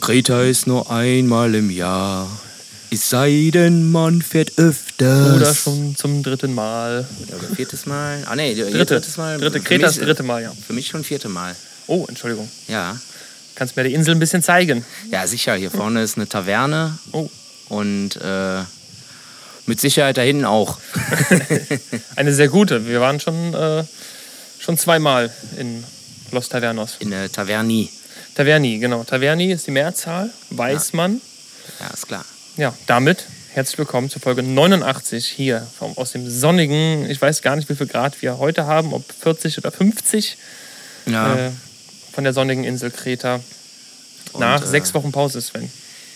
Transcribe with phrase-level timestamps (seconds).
[0.00, 2.28] Kreta ist nur einmal im Jahr.
[2.90, 5.36] Es sei denn, man fährt öfters.
[5.36, 7.06] Oder schon zum dritten Mal.
[7.28, 8.22] Oder viertes Mal.
[8.26, 8.84] Ah, nee, dritte.
[8.84, 9.38] drittes Mal.
[9.38, 10.52] Dritte, Kreta ist dritte Mal, ja.
[10.66, 11.56] Für mich schon vierte Mal.
[11.86, 12.50] Oh, Entschuldigung.
[12.68, 13.00] Ja.
[13.54, 14.84] Kannst mir die Insel ein bisschen zeigen?
[15.10, 15.54] Ja, sicher.
[15.54, 16.98] Hier vorne ist eine Taverne.
[17.12, 17.30] Oh.
[17.68, 18.60] Und äh,
[19.66, 20.78] mit Sicherheit da hinten auch.
[22.16, 22.86] eine sehr gute.
[22.86, 23.84] Wir waren schon, äh,
[24.58, 25.82] schon zweimal in
[26.30, 26.96] Los Tavernos.
[26.98, 27.88] In der Taverni.
[28.34, 29.04] Taverni, genau.
[29.04, 30.30] Taverni ist die Mehrzahl.
[30.50, 31.20] Weiß man.
[31.80, 32.24] Ja, ist klar.
[32.56, 37.56] Ja, damit herzlich willkommen zur Folge 89 hier vom, aus dem sonnigen, ich weiß gar
[37.56, 40.38] nicht, wie viel Grad wir heute haben, ob 40 oder 50
[41.06, 41.48] ja.
[41.48, 41.50] äh,
[42.12, 43.40] von der sonnigen Insel Kreta.
[44.38, 45.70] Nach Und, äh, sechs Wochen Pause, Sven.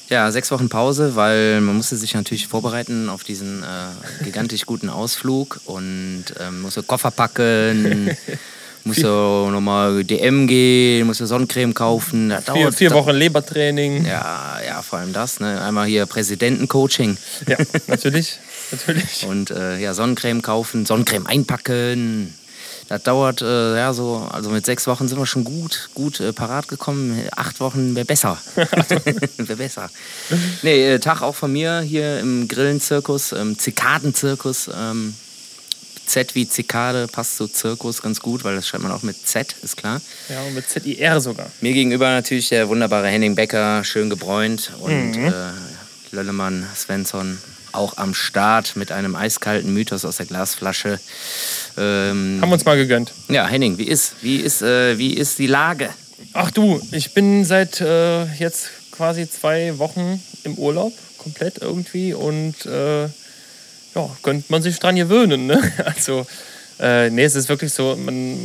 [0.09, 4.88] Ja, sechs Wochen Pause, weil man musste sich natürlich vorbereiten auf diesen äh, gigantisch guten
[4.88, 8.16] Ausflug und ähm, musste Koffer packen,
[8.87, 12.29] Muss ja nochmal DM gehen, muss ja Sonnencreme kaufen.
[12.29, 14.07] Das vier, vier Wochen Lebertraining.
[14.07, 15.41] Ja, ja, vor allem das.
[15.41, 15.61] Ne?
[15.61, 17.16] Einmal hier Präsidentencoaching.
[17.49, 17.57] Ja,
[17.88, 18.38] natürlich.
[18.71, 19.27] natürlich.
[19.27, 22.33] Und äh, ja, Sonnencreme kaufen, Sonnencreme einpacken.
[22.87, 26.32] Das dauert äh, ja so, also mit sechs Wochen sind wir schon gut, gut äh,
[26.32, 27.21] parat gekommen.
[27.35, 28.38] Acht Wochen wäre besser.
[28.55, 29.91] wäre besser.
[30.63, 34.71] Nee, äh, Tag auch von mir hier im Grillenzirkus, im Zikadenzirkus.
[34.73, 35.16] Ähm,
[36.07, 39.54] Z wie Zikade passt zu Zirkus ganz gut, weil das schreibt man auch mit Z,
[39.62, 40.01] ist klar.
[40.29, 41.51] Ja, und mit Z-I-R sogar.
[41.60, 44.73] Mir gegenüber natürlich der wunderbare Henning Becker, schön gebräunt.
[44.80, 45.26] Und mhm.
[45.26, 45.32] äh,
[46.13, 47.38] Löllemann, Svensson
[47.73, 50.98] auch am Start mit einem eiskalten Mythos aus der Glasflasche.
[51.76, 53.13] Ähm, Haben wir uns mal gegönnt.
[53.29, 55.91] Ja, Henning, wie ist, wie ist, äh, wie ist die Lage?
[56.32, 62.15] Ach du, ich bin seit äh, jetzt quasi zwei Wochen im Urlaub, komplett irgendwie.
[62.15, 63.09] Und äh,
[63.97, 65.47] ja, könnte man sich dran gewöhnen.
[65.47, 65.61] Ne?
[65.84, 66.27] Also,
[66.78, 68.38] äh, nee, es ist wirklich so, man,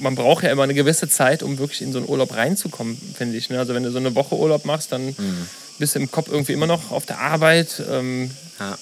[0.00, 3.36] man braucht ja immer eine gewisse Zeit, um wirklich in so einen Urlaub reinzukommen, finde
[3.36, 3.50] ich.
[3.50, 3.58] Ne?
[3.58, 5.46] Also, wenn du so eine Woche Urlaub machst, dann mhm.
[5.78, 7.82] bist du im Kopf irgendwie immer noch auf der Arbeit.
[7.90, 8.78] Ähm, ja.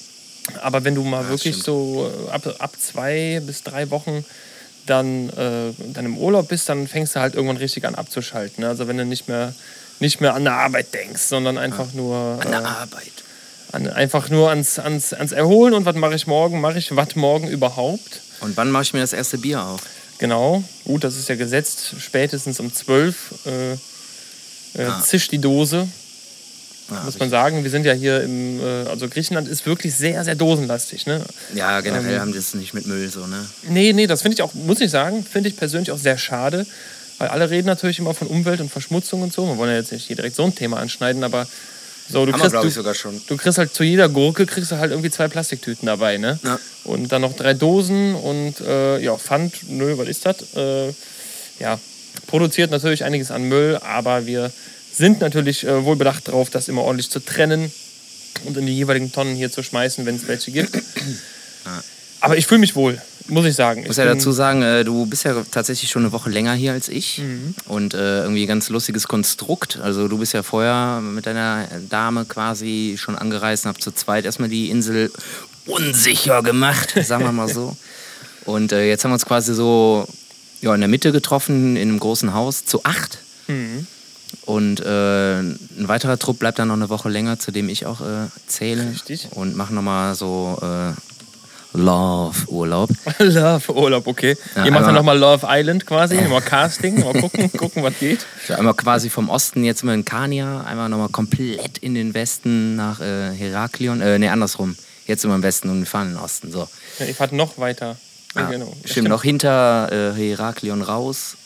[0.62, 1.64] Aber wenn du mal ja, wirklich stimmt.
[1.64, 4.24] so ab, ab zwei bis drei Wochen
[4.86, 8.62] dann, äh, dann im Urlaub bist, dann fängst du halt irgendwann richtig an abzuschalten.
[8.62, 8.68] Ne?
[8.68, 9.52] Also, wenn du nicht mehr,
[9.98, 12.00] nicht mehr an der Arbeit denkst, sondern einfach ja.
[12.00, 12.38] nur.
[12.40, 13.12] An der äh, Arbeit
[13.72, 16.60] an, einfach nur ans, ans, ans Erholen und was mache ich morgen?
[16.60, 18.20] Mache ich was morgen überhaupt?
[18.40, 19.82] Und wann mache ich mir das erste Bier auf?
[20.18, 25.00] Genau, gut, das ist ja gesetzt, spätestens um 12 äh, äh, ah.
[25.00, 25.88] zischt die Dose.
[26.90, 30.24] Ah, muss man sagen, wir sind ja hier im, äh, also Griechenland ist wirklich sehr,
[30.24, 31.06] sehr dosenlastig.
[31.06, 31.22] Ne?
[31.54, 33.44] Ja, generell ähm, haben die es nicht mit Müll so, ne?
[33.68, 36.66] Nee, nee, das finde ich auch, muss ich sagen, finde ich persönlich auch sehr schade,
[37.18, 39.46] weil alle reden natürlich immer von Umwelt und Verschmutzung und so.
[39.46, 41.46] Wir wollen ja jetzt nicht hier direkt so ein Thema anschneiden, aber
[42.08, 43.20] so, du, kriegst, du, sogar schon.
[43.26, 46.38] du kriegst halt zu jeder Gurke kriegst du halt irgendwie zwei Plastiktüten dabei, ne?
[46.42, 46.58] Ja.
[46.84, 50.54] Und dann noch drei Dosen und äh, ja, Pfand, nö, was ist das?
[50.56, 50.94] Äh,
[51.60, 51.78] ja,
[52.26, 54.50] produziert natürlich einiges an Müll, aber wir
[54.92, 57.70] sind natürlich äh, wohl bedacht darauf, das immer ordentlich zu trennen
[58.44, 60.78] und in die jeweiligen Tonnen hier zu schmeißen, wenn es welche gibt.
[62.20, 63.82] Aber ich fühle mich wohl muss ich sagen.
[63.82, 66.72] Ich muss ja dazu sagen, äh, du bist ja tatsächlich schon eine Woche länger hier
[66.72, 67.18] als ich.
[67.18, 67.54] Mhm.
[67.66, 69.78] Und äh, irgendwie ein ganz lustiges Konstrukt.
[69.82, 74.24] Also du bist ja vorher mit deiner Dame quasi schon angereist und habt zu zweit
[74.24, 75.10] erstmal die Insel
[75.66, 77.76] unsicher gemacht, sagen wir mal so.
[78.44, 80.08] Und äh, jetzt haben wir uns quasi so
[80.62, 83.18] ja, in der Mitte getroffen, in einem großen Haus, zu acht.
[83.46, 83.86] Mhm.
[84.44, 88.00] Und äh, ein weiterer Trupp bleibt dann noch eine Woche länger, zu dem ich auch
[88.00, 88.90] äh, zähle.
[88.90, 89.28] Richtig.
[89.32, 90.92] Und machen nochmal so äh,
[91.72, 92.90] Love-Urlaub.
[93.18, 94.36] Love-Urlaub, okay.
[94.56, 98.26] Ja, Ihr macht dann nochmal Love Island quasi, nochmal Casting, mal gucken, gucken, was geht.
[98.46, 102.76] So, einmal quasi vom Osten jetzt mal in Kania, einmal nochmal komplett in den Westen
[102.76, 104.76] nach äh, Heraklion, äh, ne, andersrum.
[105.06, 106.68] Jetzt immer im Westen und wir fahren in den Osten, so.
[106.98, 107.96] Ja, ich fahre noch weiter.
[108.34, 108.66] Ja, genau.
[108.66, 111.36] stimmt, stimmt, noch hinter äh, Heraklion raus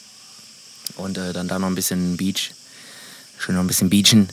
[0.97, 2.53] und äh, dann da noch ein bisschen Beach.
[3.39, 4.29] Schön noch ein bisschen beachen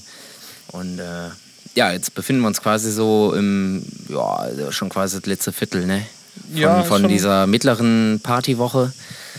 [0.71, 1.29] und äh,
[1.75, 6.05] ja, jetzt befinden wir uns quasi so im, ja, schon quasi das letzte Viertel, ne?
[6.51, 8.93] Von, ja, von dieser mittleren Partywoche.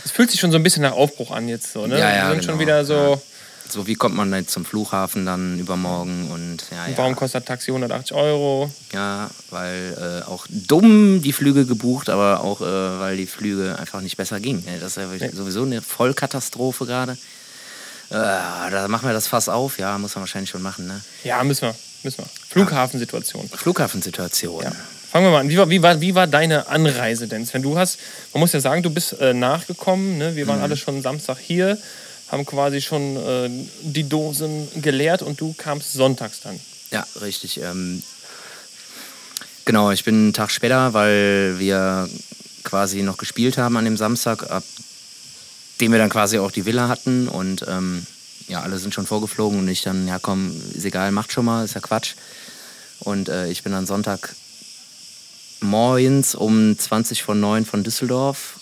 [0.05, 1.99] Es fühlt sich schon so ein bisschen nach Aufbruch an jetzt so, ne?
[1.99, 2.51] Ja, ja, Wir sind genau.
[2.53, 2.93] schon wieder so.
[2.93, 3.17] Ja.
[3.69, 7.17] So, wie kommt man jetzt zum Flughafen dann übermorgen und ja, und warum ja.
[7.17, 8.69] kostet Taxi 180 Euro?
[8.91, 12.65] Ja, weil äh, auch dumm die Flüge gebucht, aber auch äh,
[12.99, 14.65] weil die Flüge einfach nicht besser gingen.
[14.81, 15.29] Das ist ja nee.
[15.33, 17.13] sowieso eine Vollkatastrophe gerade.
[18.09, 20.99] Äh, da machen wir das Fass auf, ja, muss man wahrscheinlich schon machen, ne?
[21.23, 21.75] Ja, müssen wir.
[22.03, 22.29] Müssen wir.
[22.49, 23.49] Flughafensituation.
[23.49, 24.63] Flughafensituation.
[24.63, 24.71] Ja.
[25.11, 25.49] Fangen wir mal an.
[25.49, 27.47] Wie war, wie, war, wie war deine Anreise denn?
[27.51, 27.99] Wenn du hast,
[28.33, 30.17] man muss ja sagen, du bist äh, nachgekommen.
[30.17, 30.35] Ne?
[30.35, 30.63] Wir waren mhm.
[30.63, 31.77] alle schon Samstag hier,
[32.29, 33.49] haben quasi schon äh,
[33.81, 36.59] die Dosen geleert und du kamst sonntags dann.
[36.91, 37.59] Ja, richtig.
[37.59, 38.01] Ähm,
[39.65, 42.09] genau, ich bin einen Tag später, weil wir
[42.63, 44.63] quasi noch gespielt haben an dem Samstag, ab
[45.81, 48.05] dem wir dann quasi auch die Villa hatten und ähm,
[48.51, 51.63] ja, alle sind schon vorgeflogen und ich dann, ja komm, ist egal, macht schon mal,
[51.63, 52.15] ist ja Quatsch.
[52.99, 54.35] Und äh, ich bin dann Sonntag
[55.61, 58.59] morgens um 20 von 9 von Düsseldorf.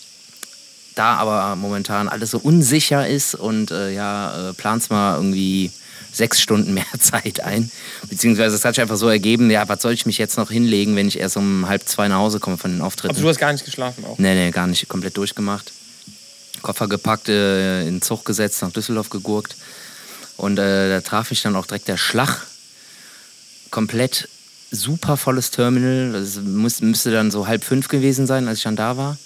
[0.96, 5.72] Da aber momentan alles so unsicher ist und äh, ja, äh, planst mal irgendwie
[6.12, 7.72] sechs Stunden mehr Zeit ein.
[8.10, 10.96] Beziehungsweise es hat sich einfach so ergeben, ja, was soll ich mich jetzt noch hinlegen,
[10.96, 13.16] wenn ich erst um halb zwei nach Hause komme von den Auftritten.
[13.16, 14.20] Also du hast gar nicht geschlafen auch?
[14.20, 14.88] Nee, nee, gar nicht.
[14.88, 15.72] Komplett durchgemacht.
[16.62, 19.56] Koffer gepackt, äh, in den Zug gesetzt, nach Düsseldorf gegurkt.
[20.40, 22.46] Und äh, da traf mich dann auch direkt der Schlag.
[23.72, 24.30] Komplett
[24.72, 26.14] super volles Terminal.
[26.14, 29.18] Das muss, müsste dann so halb fünf gewesen sein, als ich dann da war.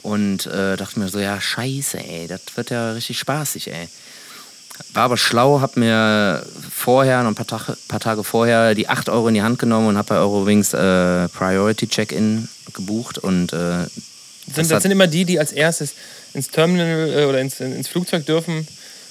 [0.00, 3.86] Und äh, dachte mir so, ja, scheiße, ey, das wird ja richtig spaßig, ey.
[4.94, 6.42] War aber schlau, hab mir
[6.74, 9.88] vorher, noch ein paar, Tag, paar Tage vorher, die 8 Euro in die Hand genommen
[9.88, 13.18] und hab bei Eurowings äh, Priority Check-In gebucht.
[13.18, 13.84] Und, äh,
[14.56, 15.92] das, das sind immer die, die als erstes
[16.32, 18.66] ins Terminal äh, oder ins, ins Flugzeug dürfen,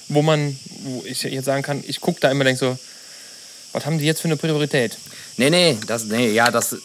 [0.08, 2.78] wo man, wo ich jetzt sagen kann, ich gucke da immer denke so,
[3.72, 4.96] was haben die jetzt für eine Priorität?
[5.36, 6.76] Nee, nee, das, nee ja, das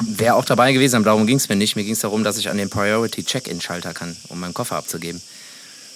[0.00, 1.76] wäre auch dabei gewesen, aber darum ging es mir nicht.
[1.76, 5.20] Mir ging es darum, dass ich an den Priority Check-In-Schalter kann, um meinen Koffer abzugeben.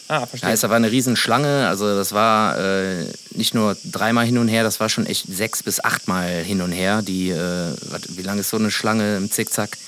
[0.08, 0.50] Ah, verstehe.
[0.50, 4.62] Heißt, da war eine Riesenschlange, also das war äh, nicht nur dreimal hin und her,
[4.62, 7.02] das war schon echt sechs bis achtmal hin und her.
[7.02, 7.75] Die, äh,
[8.08, 9.78] wie lange ist so eine Schlange im Zickzack?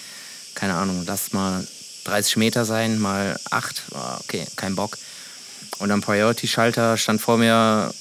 [0.55, 1.67] Keine Ahnung, lass mal
[2.05, 4.97] 30 Meter sein, mal acht, oh, okay, kein Bock.
[5.79, 7.93] Und am Priority-Schalter stand vor mir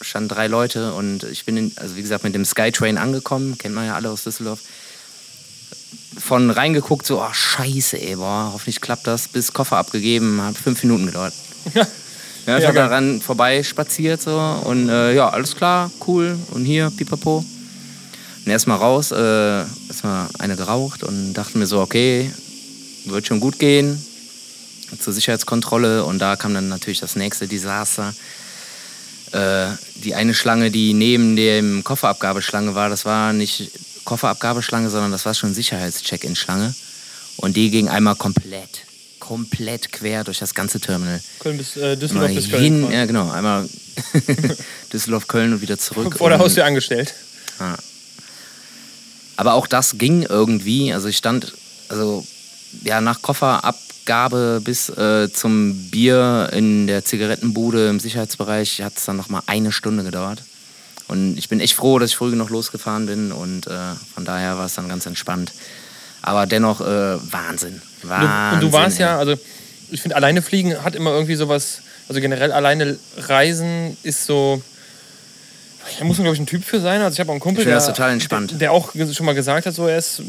[0.00, 3.74] standen drei Leute und ich bin, in, also wie gesagt, mit dem Skytrain angekommen, kennt
[3.74, 4.60] man ja alle aus Düsseldorf.
[6.18, 10.82] Von reingeguckt, so, oh scheiße, ey, boah, hoffentlich klappt das, bis Koffer abgegeben, hat fünf
[10.82, 11.34] Minuten gedauert.
[11.74, 11.82] ja,
[12.46, 17.44] einfach ja, daran vorbei spaziert so und äh, ja, alles klar, cool und hier, pipapo.
[18.44, 22.32] Und erstmal raus, äh, erstmal eine geraucht und dachte mir so, okay,
[23.04, 24.02] wird schon gut gehen
[24.98, 28.14] zur Sicherheitskontrolle und da kam dann natürlich das nächste Desaster.
[29.32, 33.70] Äh, die eine Schlange, die neben dem Kofferabgabeschlange war, das war nicht
[34.04, 36.74] Kofferabgabeschlange, sondern das war schon Sicherheitscheck-in-Schlange.
[37.36, 38.84] Und die ging einmal komplett,
[39.20, 41.20] komplett quer durch das ganze Terminal.
[41.40, 42.62] Köln bis äh, Düsseldorf bis Köln.
[42.62, 43.30] Hin, ja, genau.
[43.30, 43.68] Einmal
[44.92, 46.16] Düsseldorf, Köln und wieder zurück.
[46.16, 47.14] Vor der Haustür angestellt.
[47.60, 47.76] Ja.
[49.36, 50.92] Aber auch das ging irgendwie.
[50.92, 51.52] Also ich stand,
[51.88, 52.26] also
[52.84, 59.16] ja, nach Kofferabgabe bis äh, zum Bier in der Zigarettenbude im Sicherheitsbereich hat es dann
[59.16, 60.42] nochmal eine Stunde gedauert.
[61.08, 64.58] Und ich bin echt froh, dass ich früh genug losgefahren bin und äh, von daher
[64.58, 65.52] war es dann ganz entspannt.
[66.20, 66.84] Aber dennoch äh,
[67.32, 67.80] Wahnsinn.
[68.02, 68.54] Wahnsinn.
[68.54, 69.06] Und du, warst ey.
[69.06, 69.34] ja, also
[69.90, 74.62] ich finde, alleine fliegen hat immer irgendwie sowas, also generell alleine reisen ist so,
[75.98, 77.00] da muss man, glaube ich, ein Typ für sein.
[77.00, 78.52] Also ich habe auch einen Kumpel, der, total entspannt.
[78.52, 80.22] Der, der, auch schon mal gesagt hat, so, er ist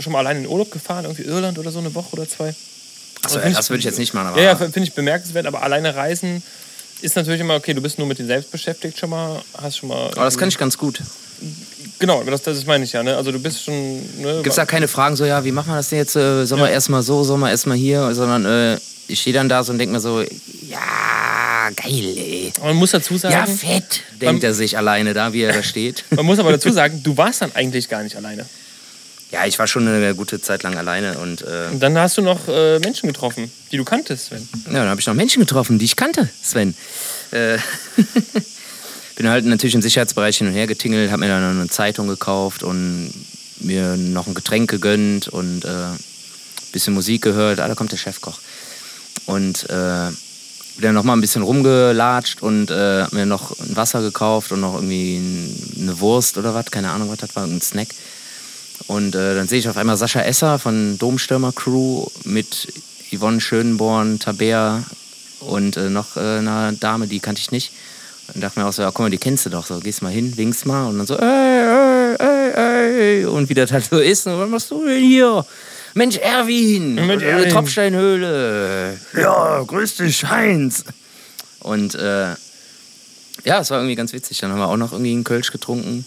[0.00, 2.54] schon mal allein in Urlaub gefahren, irgendwie Irland oder so eine Woche oder zwei.
[3.22, 4.36] Achso, also das würde ich jetzt nicht machen.
[4.36, 6.42] Ja, ja finde ich bemerkenswert, aber alleine reisen
[7.02, 9.88] ist natürlich immer, okay, du bist nur mit dir selbst beschäftigt schon mal, hast schon
[9.88, 10.06] mal...
[10.12, 11.00] Aber das kann ich ganz gut.
[11.98, 13.02] Genau, das, das meine ich ja.
[13.02, 13.16] Ne?
[13.16, 13.74] Also du bist schon...
[14.20, 16.16] Ne, Gibt es da keine Fragen so, ja, wie machen wir das denn jetzt?
[16.16, 16.68] Äh, sollen ja.
[16.68, 18.14] wir erstmal so, sollen wir erstmal hier?
[18.14, 18.78] Sondern äh,
[19.08, 20.78] ich stehe dann da so und denke mir so, ja,
[21.70, 22.52] geil, ey.
[22.62, 23.34] Man muss dazu sagen...
[23.34, 26.04] Ja, fett, denkt man, er sich alleine da, wie er da steht.
[26.10, 28.46] Man muss aber dazu sagen, du warst dann eigentlich gar nicht alleine.
[29.30, 31.40] Ja, ich war schon eine gute Zeit lang alleine und.
[31.40, 34.46] Äh und dann hast du noch äh, Menschen getroffen, die du kanntest, Sven.
[34.66, 36.74] Ja, dann habe ich noch Menschen getroffen, die ich kannte, Sven.
[37.30, 37.56] Äh
[39.16, 42.62] bin halt natürlich im Sicherheitsbereich hin und her getingelt, habe mir dann eine Zeitung gekauft
[42.62, 43.12] und
[43.60, 47.60] mir noch ein Getränk gegönnt und ein äh, bisschen Musik gehört.
[47.60, 48.38] Ah, da kommt der Chefkoch.
[49.26, 50.10] Und äh,
[50.76, 54.60] bin dann noch mal ein bisschen rumgelatscht und äh, mir noch ein Wasser gekauft und
[54.60, 55.20] noch irgendwie
[55.80, 57.88] eine Wurst oder was, keine Ahnung, was das war, ein Snack.
[58.86, 62.68] Und äh, dann sehe ich auf einmal Sascha Esser von Domstürmer Crew mit
[63.12, 64.82] Yvonne Schönborn, Tabea
[65.40, 67.72] und äh, noch äh, einer Dame, die kannte ich nicht.
[68.34, 69.78] Und dachte mir auch so, ja, guck mal, die kennst du doch so.
[69.80, 73.24] Gehst mal hin, winkst mal und dann so, ey, ey, ey, ey.
[73.26, 74.26] Und wie das halt so ist.
[74.26, 75.44] Und was machst du denn hier?
[75.94, 77.50] Mensch, Erwin, Mensch, Erwin.
[77.50, 78.98] Tropfsteinhöhle.
[79.14, 80.84] Ja, grüß dich, Heinz.
[81.60, 82.30] Und äh,
[83.44, 84.38] ja, es war irgendwie ganz witzig.
[84.38, 86.06] Dann haben wir auch noch irgendwie einen Kölsch getrunken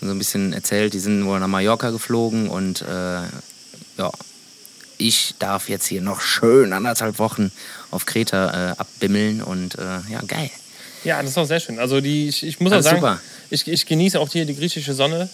[0.00, 3.22] so ein bisschen erzählt, die sind wohl nach Mallorca geflogen und äh,
[3.98, 4.10] ja,
[4.98, 7.50] ich darf jetzt hier noch schön anderthalb Wochen
[7.90, 10.50] auf Kreta äh, abbimmeln und äh, ja, geil.
[11.04, 11.78] Ja, das ist auch sehr schön.
[11.78, 13.20] Also die, ich, ich muss Alles auch sagen, super.
[13.50, 15.28] Ich, ich genieße auch hier die griechische Sonne.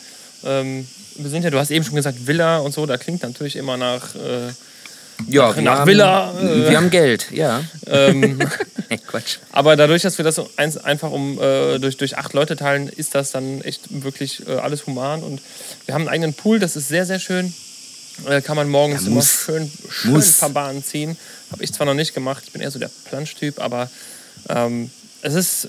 [0.44, 3.56] Ähm, wir sind ja, du hast eben schon gesagt, Villa und so, da klingt natürlich
[3.56, 4.52] immer nach äh,
[5.28, 6.32] ja, nach, nach haben, Villa.
[6.40, 7.62] Äh, wir haben Geld, ja.
[7.86, 8.38] Ähm,
[9.06, 9.38] Quatsch.
[9.52, 13.14] Aber dadurch, dass wir das eins, einfach um äh, durch, durch acht Leute teilen, ist
[13.14, 15.22] das dann echt wirklich äh, alles human.
[15.22, 15.40] Und
[15.86, 17.52] wir haben einen eigenen Pool, das ist sehr, sehr schön.
[18.28, 21.16] Äh, kann man morgens ja, immer schön, schön ein paar Bahnen ziehen.
[21.50, 23.90] Habe ich zwar noch nicht gemacht, ich bin eher so der Planschtyp, aber
[24.48, 24.90] ähm,
[25.22, 25.68] es ist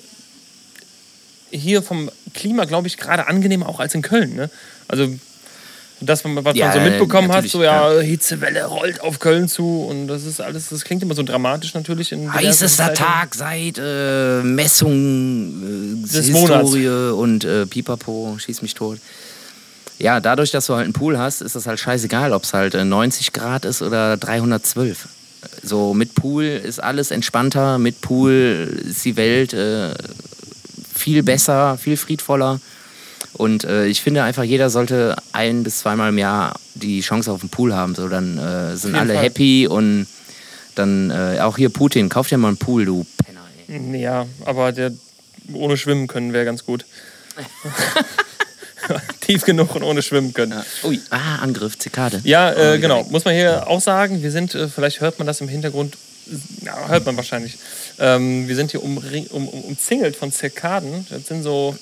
[1.54, 4.36] hier vom Klima, glaube ich, gerade angenehmer auch als in Köln.
[4.36, 4.50] Ne?
[4.88, 5.08] Also
[6.02, 10.08] das, was Ja, man so mitbekommen hat, so ja, Hitzewelle rollt auf Köln zu und
[10.08, 12.12] das ist alles, das klingt immer so dramatisch natürlich.
[12.12, 12.94] Heißester.
[12.94, 19.00] Tag seit äh, Messung, äh, Des Historie und äh, Pipapo, schieß mich tot.
[20.00, 22.74] Ja, dadurch, dass du halt einen Pool hast, ist das halt scheißegal, ob es halt
[22.76, 25.08] äh, 90 Grad ist oder 312.
[25.62, 29.94] So mit Pool ist alles entspannter, mit Pool ist die Welt äh,
[30.94, 32.60] viel besser, viel friedvoller.
[33.34, 37.42] Und äh, ich finde einfach, jeder sollte ein bis zweimal im Jahr die Chance auf
[37.42, 37.96] einen Pool haben.
[37.96, 39.24] So, dann äh, sind alle Fall.
[39.24, 40.08] happy und
[40.76, 43.42] dann äh, auch hier Putin, kauf dir mal einen Pool, du Penner.
[43.68, 44.02] Ey.
[44.02, 44.92] Ja, aber der
[45.54, 46.86] ohne Schwimmen können wäre ganz gut.
[49.22, 50.62] Tief genug und ohne Schwimmen können.
[50.84, 52.22] Ui, ah, Angriff, Zikade.
[52.24, 53.04] Ja, Oh, genau.
[53.06, 55.98] Muss man hier auch sagen, wir sind, äh, vielleicht hört man das im Hintergrund,
[56.64, 57.58] ja, hört man wahrscheinlich.
[58.00, 61.06] Ähm, wir sind hier umring, um, um, umzingelt von Zirkaden.
[61.10, 61.78] Das sind so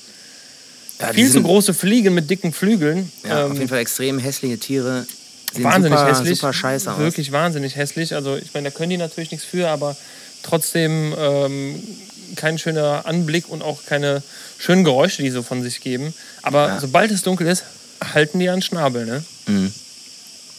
[1.00, 3.12] Ja, viel zu große Fliegen mit dicken Flügeln.
[3.24, 5.05] Ja, auf Ähm, jeden Fall extrem hässliche Tiere.
[5.53, 6.39] Sehen wahnsinnig super, hässlich.
[6.39, 7.00] Super scheiße aus.
[7.00, 8.13] Wirklich wahnsinnig hässlich.
[8.15, 9.95] Also ich meine, da können die natürlich nichts für, aber
[10.43, 11.83] trotzdem ähm,
[12.36, 14.24] kein schöner Anblick und auch keine
[14.57, 16.13] schönen Geräusche, die so von sich geben.
[16.41, 16.79] Aber Ja.
[16.79, 17.63] sobald es dunkel ist,
[18.13, 19.24] halten die an Schnabel, ne?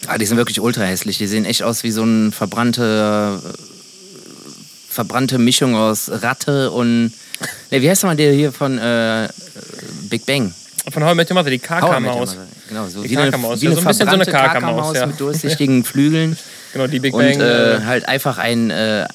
[0.07, 1.17] Ah, die sind wirklich ultra hässlich.
[1.19, 3.49] Die sehen echt aus wie so eine verbrannte, äh,
[4.93, 7.13] verbrannte Mischung aus Ratte und.
[7.71, 9.29] Ne, wie heißt nochmal der hier von äh,
[10.11, 10.55] Big Bang?
[10.91, 11.61] Von How I Met Your Mother, die.
[12.01, 12.47] Mother.
[12.69, 15.07] Genau, so Die wie eine, wie eine so ein bisschen so eine Kaka-Maus ja.
[15.07, 16.37] mit durchsichtigen Flügeln.
[16.73, 17.41] Genau, die Big Und Bang.
[17.41, 19.07] äh, äh, halt einfach ein, äh,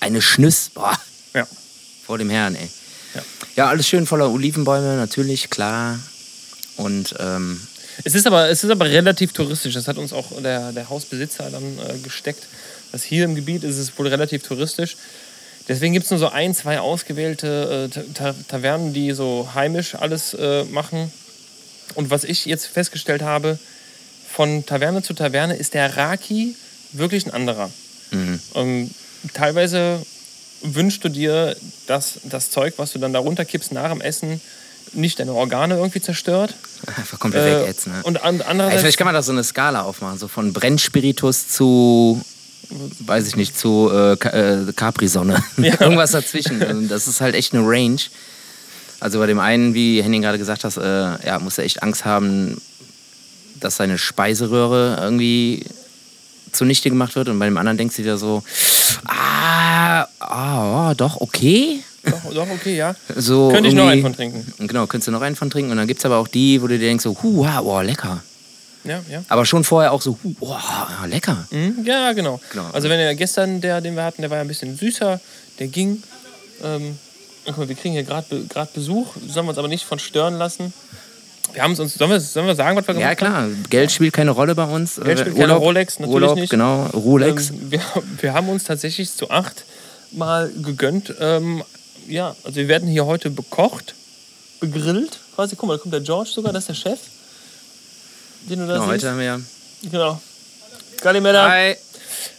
[0.00, 0.70] eine Schnüss.
[0.74, 0.96] Boah,
[1.34, 1.46] ja.
[2.06, 2.70] vor dem Herrn, ey.
[3.14, 3.22] Ja.
[3.56, 3.68] Ja.
[3.68, 5.98] alles schön voller Olivenbäume, natürlich, klar.
[6.76, 7.60] Und ähm,
[8.04, 9.74] Es ist, aber, es ist aber relativ touristisch.
[9.74, 12.46] Das hat uns auch der, der Hausbesitzer dann äh, gesteckt.
[12.92, 14.96] Dass hier im Gebiet ist es wohl relativ touristisch.
[15.68, 20.32] Deswegen gibt es nur so ein, zwei ausgewählte äh, Ta- Tavernen, die so heimisch alles
[20.34, 21.12] äh, machen.
[21.94, 23.58] Und was ich jetzt festgestellt habe,
[24.30, 26.54] von Taverne zu Taverne ist der Raki
[26.92, 27.70] wirklich ein anderer.
[28.54, 28.90] Ähm,
[29.34, 30.00] teilweise
[30.62, 31.54] wünschst du dir,
[31.86, 34.40] dass das Zeug, was du dann da runterkippst nach dem Essen,
[34.94, 36.54] nicht deine Organe irgendwie zerstört.
[36.96, 37.92] einfach komplett Äh, wegätzen.
[37.92, 38.00] Ne?
[38.04, 42.22] Und an, andererseits vielleicht kann man da so eine Skala aufmachen, so von Brennspiritus zu,
[42.70, 45.42] weiß ich nicht, zu äh, äh, Capri-Sonne.
[45.56, 46.62] Irgendwas dazwischen.
[46.62, 48.00] Also Das ist halt echt eine Range.
[49.00, 52.04] Also bei dem einen, wie Henning gerade gesagt hat, äh, ja, muss er echt Angst
[52.04, 52.60] haben,
[53.60, 55.64] dass seine Speiseröhre irgendwie
[56.52, 57.28] zunichte gemacht wird.
[57.28, 58.42] Und bei dem anderen denkst du dir so,
[59.04, 61.80] ah, ah, oh, doch, okay.
[62.04, 62.94] Doch, doch, okay, ja.
[63.16, 64.52] So Könnte ich noch einen von trinken.
[64.58, 65.70] Genau, könntest du noch einen von trinken.
[65.70, 67.80] Und dann gibt es aber auch die, wo du dir denkst, so, huh, wow, oh,
[67.80, 68.22] lecker.
[68.88, 69.22] Ja, ja.
[69.28, 70.54] Aber schon vorher auch so, oh,
[71.06, 71.46] lecker.
[71.50, 72.40] Mhm, ja, genau.
[72.52, 72.66] Genau.
[72.72, 75.20] Also wenn er gestern, der, den wir hatten, der war ja ein bisschen süßer,
[75.58, 76.02] der ging.
[76.64, 76.98] Ähm,
[77.46, 80.38] guck mal, wir kriegen hier gerade gerade Besuch, sollen wir uns aber nicht von stören
[80.38, 80.72] lassen.
[81.54, 83.54] Wir haben uns, sollen wir, sollen wir sagen, was wir Ja, gemacht haben?
[83.54, 84.96] klar, Geld spielt keine Rolle bei uns.
[84.96, 86.50] Geld Äh, spielt keine Rolex, natürlich Urlaub, nicht.
[86.50, 87.50] genau, Rolex.
[87.50, 87.80] Ähm, wir,
[88.20, 89.64] wir haben uns tatsächlich zu acht
[90.12, 91.14] mal gegönnt.
[91.20, 91.62] Ähm,
[92.06, 93.94] ja, also wir werden hier heute bekocht,
[94.60, 95.18] begrillt.
[95.34, 96.98] Quasi, guck mal, da kommt der George sogar, das ist der Chef.
[98.48, 98.88] Den du da genau, siehst.
[99.04, 99.40] heute haben wir ja.
[99.90, 100.20] Genau.
[101.00, 101.48] Kalimera.
[101.50, 101.76] Hi.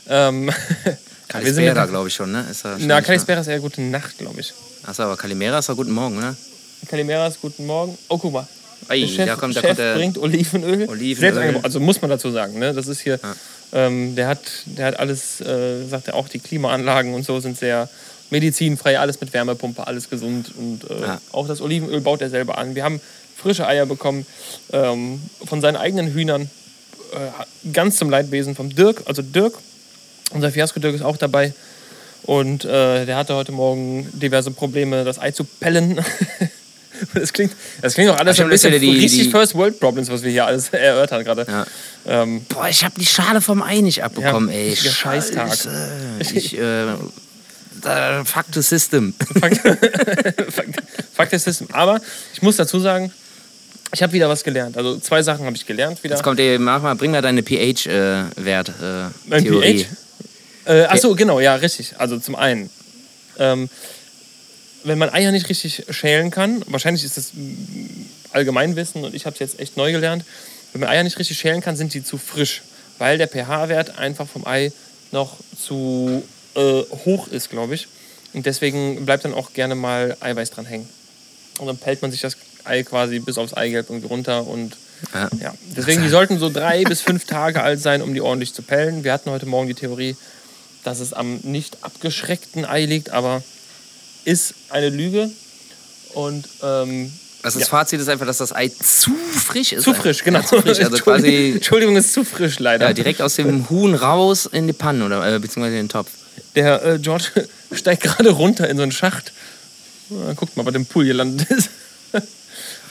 [0.08, 0.52] Ähm,
[1.28, 2.46] Kalispera, glaube ich schon, ne?
[2.50, 4.54] Ist Na, Kalispera ist eher gute Nacht, glaube ich.
[4.84, 6.36] Achso, aber Kalimera ist doch guten Morgen, ne?
[6.88, 7.98] Kalimeras, guten Morgen.
[8.08, 8.48] Oh, guck mal.
[8.88, 10.88] Ei, Der Chef, da kommt, da Chef kommt bringt Olivenöl.
[10.90, 11.34] Olivenöl.
[11.34, 11.64] Selbst.
[11.66, 12.58] Also muss man dazu sagen.
[12.58, 12.74] Ne?
[12.74, 13.36] Das ist hier, Ja.
[13.74, 17.58] ähm, der, hat, der hat alles, äh, sagt er auch, die Klimaanlagen und so sind
[17.60, 17.90] sehr
[18.30, 20.52] medizinfrei, alles mit Wärmepumpe, alles gesund.
[20.58, 21.22] Und äh, Ja.
[21.34, 22.74] auch das Olivenöl baut er selber an.
[22.76, 23.02] Wir haben
[23.42, 24.26] frische Eier bekommen
[24.74, 26.44] ähm, von seinen eigenen Hühnern.
[27.14, 29.04] Äh, ganz zum Leidwesen vom Dirk.
[29.06, 29.54] Also Dirk,
[30.32, 31.54] unser Fiasko-Dirk ist auch dabei.
[32.24, 36.00] Und äh, der hatte heute Morgen diverse Probleme, das Ei zu pellen.
[37.14, 40.10] Das klingt, das klingt auch alles Ach, ein bisschen die- richtig die- First World Problems,
[40.10, 41.46] was wir hier alles erörtern gerade.
[41.50, 41.66] Ja.
[42.06, 44.76] Ähm, Boah, ich habe die Schale vom Ei nicht abbekommen, Ja, ey.
[44.76, 45.48] Scheißtag.
[45.48, 45.92] Scheiße.
[46.36, 46.88] Ich, äh,
[48.26, 49.14] fuck the system.
[49.40, 49.62] Fakt-
[51.14, 51.68] Fakt ist System.
[51.72, 52.02] Aber
[52.34, 53.14] ich muss dazu sagen,
[53.92, 54.78] ich habe wieder was gelernt.
[54.78, 56.16] Also zwei Sachen habe ich gelernt wieder.
[56.16, 58.70] Jetzt kommt ey, mach mal, bring mal deine pH-Wert.
[58.70, 59.86] Äh, Mein Theorie.
[59.86, 60.72] pH?
[60.72, 61.94] Äh, achso, genau, ja, richtig.
[61.98, 62.70] Also zum einen,
[63.40, 63.70] ähm,
[64.84, 69.34] wenn man Eier nicht richtig schälen kann, wahrscheinlich ist das mm, Allgemeinwissen und ich habe
[69.34, 70.24] es jetzt echt neu gelernt,
[70.74, 72.62] wenn man Eier nicht richtig schälen kann, sind die zu frisch,
[73.00, 74.72] weil der pH-Wert einfach vom Ei
[75.12, 76.24] noch zu
[76.56, 77.88] äh, hoch ist, glaube ich.
[78.34, 80.88] Und deswegen bleibt dann auch gerne mal Eiweiß dran hängen.
[81.58, 84.76] Und dann pellt man sich das Ei quasi bis aufs Eigelb irgendwie runter und
[85.14, 85.30] Ja.
[85.42, 88.62] ja, deswegen, die sollten so drei bis fünf Tage alt sein, um die ordentlich zu
[88.62, 89.04] pellen.
[89.04, 90.16] Wir hatten heute Morgen die Theorie,
[90.84, 93.42] dass es am nicht abgeschreckten Ei liegt, aber
[94.26, 95.30] ist eine Lüge.
[96.14, 97.12] Und ähm,
[97.44, 97.72] Also das Ja.
[97.72, 99.84] Fazit ist einfach, dass das Ei zu frisch ist.
[99.84, 100.40] zu frisch, genau.
[100.40, 100.80] Ja, zu frisch.
[100.80, 102.88] Also Entschuldigung, quasi Entschuldigung, ist zu frisch leider.
[102.88, 106.10] ja, direkt aus dem Huhn raus in die Pfanne oder äh, beziehungsweise in den Topf.
[106.56, 107.26] Der äh, George
[107.72, 109.32] steigt gerade runter in so einen Schacht.
[110.36, 111.70] Guckt mal, was im Pool gelandet ist.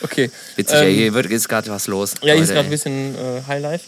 [0.02, 0.30] Okay.
[0.56, 2.14] Witzig, Ähm, hier wird, ist gerade was los.
[2.22, 3.84] Ja, hier ist gerade ein bisschen äh, Highlife.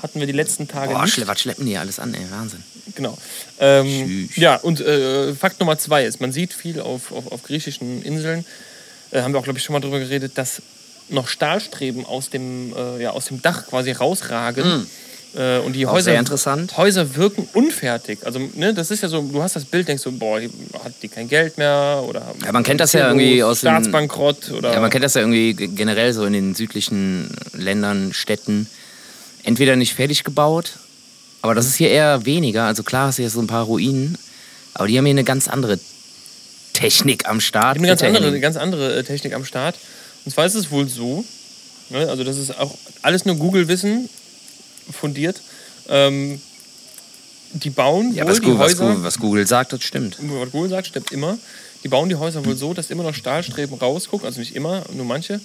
[0.00, 1.26] Hatten wir die letzten Tage Boah, nicht.
[1.26, 2.62] was schleppen die alles an, ey, Wahnsinn.
[2.94, 3.18] Genau.
[3.58, 8.02] Ähm, ja, und äh, Fakt Nummer zwei ist, man sieht viel auf, auf, auf griechischen
[8.02, 8.44] Inseln,
[9.10, 10.62] äh, haben wir auch, glaube ich, schon mal drüber geredet, dass
[11.08, 14.82] noch Stahlstreben aus dem, äh, ja, aus dem Dach quasi rausragen.
[14.82, 14.86] Äh,
[15.64, 15.86] und die.
[15.86, 16.76] Auch Häuser, sehr interessant.
[16.76, 18.20] Häuser wirken unfertig.
[18.24, 21.08] Also, ne, das ist ja so, du hast das Bild, denkst so, boah, hat die
[21.08, 24.90] kein Geld mehr oder Ja, man kennt das ja irgendwie aus Staatsbankrott oder Ja, man
[24.90, 28.66] kennt das ja irgendwie generell so in den südlichen Ländern, Städten.
[29.42, 30.74] Entweder nicht fertig gebaut,
[31.42, 32.64] aber das ist hier eher weniger.
[32.64, 34.18] Also klar hast du hier so ein paar Ruinen,
[34.74, 35.78] aber die haben hier eine ganz andere
[36.72, 37.78] Technik am Start.
[37.78, 39.76] eine ganz andere, eine ganz andere äh, Technik am Start.
[40.24, 41.24] Und zwar ist es wohl so,
[41.88, 44.08] ne, also das ist auch alles nur Google-Wissen
[44.92, 45.40] fundiert.
[45.88, 46.40] Ähm,
[47.52, 50.16] die bauen Ja, wohl was die Google, was, Häuser, Google, was Google sagt, das stimmt.
[50.20, 51.36] was Google sagt, stimmt immer.
[51.82, 55.04] Die bauen die Häuser wohl so, dass immer noch Stahlstreben rausgucken, also nicht immer, nur
[55.06, 55.40] manche.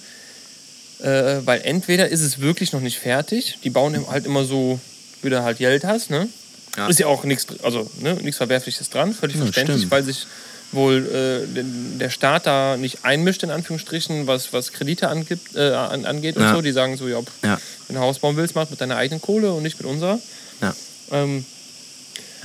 [1.00, 4.78] Äh, weil entweder ist es wirklich noch nicht fertig, die bauen halt immer so,
[5.22, 6.28] wie du halt Geld hast, ne?
[6.76, 6.88] Ja.
[6.88, 9.92] Ist ja auch nichts, also ne, nichts Verwerfliches dran, völlig Ja, verständlich, stimmt.
[9.92, 10.26] weil sich
[10.72, 11.62] wohl äh,
[11.98, 16.42] der Staat da nicht einmischt, in Anführungsstrichen, was, was Kredite angibt, äh, an, angeht und
[16.42, 16.54] Ja.
[16.54, 16.60] so.
[16.62, 17.58] Die sagen so, ja, pff, Ja.
[17.86, 20.18] wenn du ein Haus bauen willst, mach mit deiner eigenen Kohle und nicht mit unserer.
[20.60, 20.74] Ja.
[21.12, 21.44] Ähm,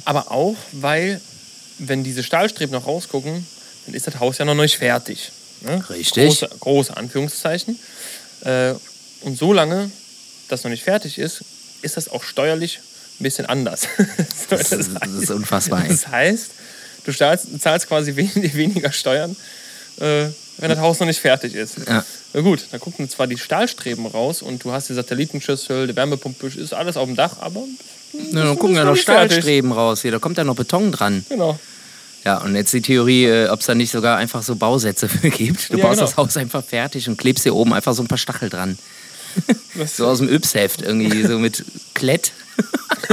[0.06, 1.20] aber auch, weil,
[1.80, 3.46] wenn diese Stahlstreben noch rausgucken,
[3.86, 5.32] dann ist das Haus ja noch nicht fertig.
[5.62, 5.84] Ne?
[5.90, 6.26] Richtig.
[6.28, 7.78] Große, große Anführungszeichen.
[8.42, 8.74] Äh,
[9.22, 9.92] und solange
[10.48, 11.44] das noch nicht fertig ist,
[11.82, 12.80] ist das auch steuerlich
[13.20, 13.88] ein bisschen anders.
[14.50, 15.84] So, Das, ist- das ist unfassbar.
[15.88, 16.52] Das heißt,
[17.06, 19.36] du zahlst, zahlst quasi wen- weniger Steuern,
[20.00, 20.26] äh,
[20.58, 21.78] wenn das Haus noch nicht fertig ist.
[21.88, 22.04] Ja.
[22.34, 26.48] Na gut, da gucken zwar die Stahlstreben raus und du hast die Satellitenschüssel, die Wärmepumpe,
[26.48, 27.62] ist alles auf dem Dach, aber
[28.32, 29.32] Na, dann gucken ja noch nicht fertig.
[29.34, 31.26] Stahlstreben raus hier, da kommt ja noch Beton dran.
[31.30, 31.60] genau.
[32.24, 35.32] Ja, und jetzt die Theorie, äh, ob es da nicht sogar einfach so Bausätze für
[35.32, 35.72] gibt.
[35.74, 36.06] Du Ja, baust genau.
[36.08, 38.78] das Haus einfach fertig und klebst hier oben einfach so ein paar Stachel dran.
[39.88, 41.64] So aus dem Yps-Heft irgendwie, so mit
[41.96, 42.34] Klett.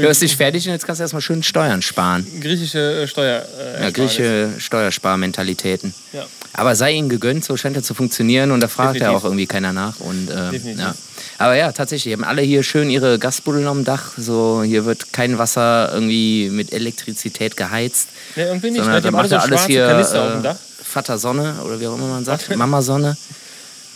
[0.00, 2.26] du hast dich fertig und jetzt kannst du erstmal schön Steuern sparen.
[2.40, 3.44] griechische äh, Steuer.
[3.58, 5.94] Äh, Ja, griechische Steuersparmentalitäten.
[6.12, 6.26] Ja.
[6.54, 9.20] Aber sei ihnen gegönnt, so scheint er zu funktionieren und da fragt ja Definitiv.
[9.20, 10.00] auch irgendwie keiner nach.
[10.00, 10.94] Und, äh, ja.
[11.38, 14.12] Aber ja, tatsächlich, die haben alle hier schön ihre Gasbuddeln am Dach.
[14.16, 18.08] So, hier wird kein Wasser irgendwie mit Elektrizität geheizt.
[18.36, 18.84] Nee, irgendwie nicht.
[18.84, 19.10] sondern Ne?
[19.12, 20.54] Macht so alles hier äh.
[20.84, 22.54] Vater Sonne oder wie auch immer man sagt.
[22.54, 23.16] Mama Sonne.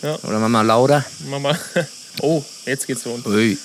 [0.03, 0.19] Ja.
[0.23, 1.05] Oder Mama Lauda.
[1.29, 1.57] Mama.
[2.23, 3.21] Oh, jetzt geht's so.
[3.27, 3.59] Ui.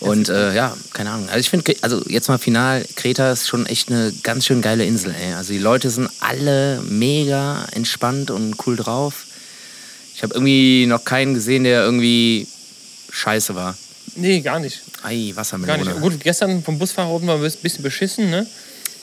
[0.00, 1.28] Und äh, ja, keine Ahnung.
[1.28, 4.84] Also ich finde, also jetzt mal final, Kreta ist schon echt eine ganz schön geile
[4.84, 5.34] Insel, ey.
[5.34, 9.24] Also die Leute sind alle mega entspannt und cool drauf.
[10.14, 12.46] Ich habe irgendwie noch keinen gesehen, der irgendwie
[13.10, 13.76] scheiße war.
[14.14, 14.80] Nee, gar nicht.
[15.02, 15.84] Ei, Gar Wassermelone.
[15.84, 16.00] nicht.
[16.00, 18.46] Gut, gestern vom Busfahrer wurden wir ein bisschen beschissen, ne?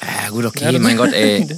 [0.02, 1.48] Ja, gut, okay, Ja, mein Gott, ey.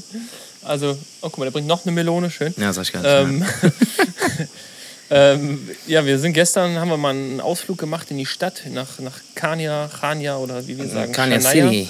[0.68, 2.52] Also, oh, guck mal, der bringt noch eine Melone, schön.
[2.58, 3.46] Ja, sag ich gar nicht.
[3.62, 3.72] Ähm,
[5.10, 9.00] ähm, ja, wir sind gestern, haben wir mal einen Ausflug gemacht in die Stadt, nach,
[9.00, 11.70] nach Kania, Chania oder wie wir sagen, Kanye Shania.
[11.70, 11.90] City.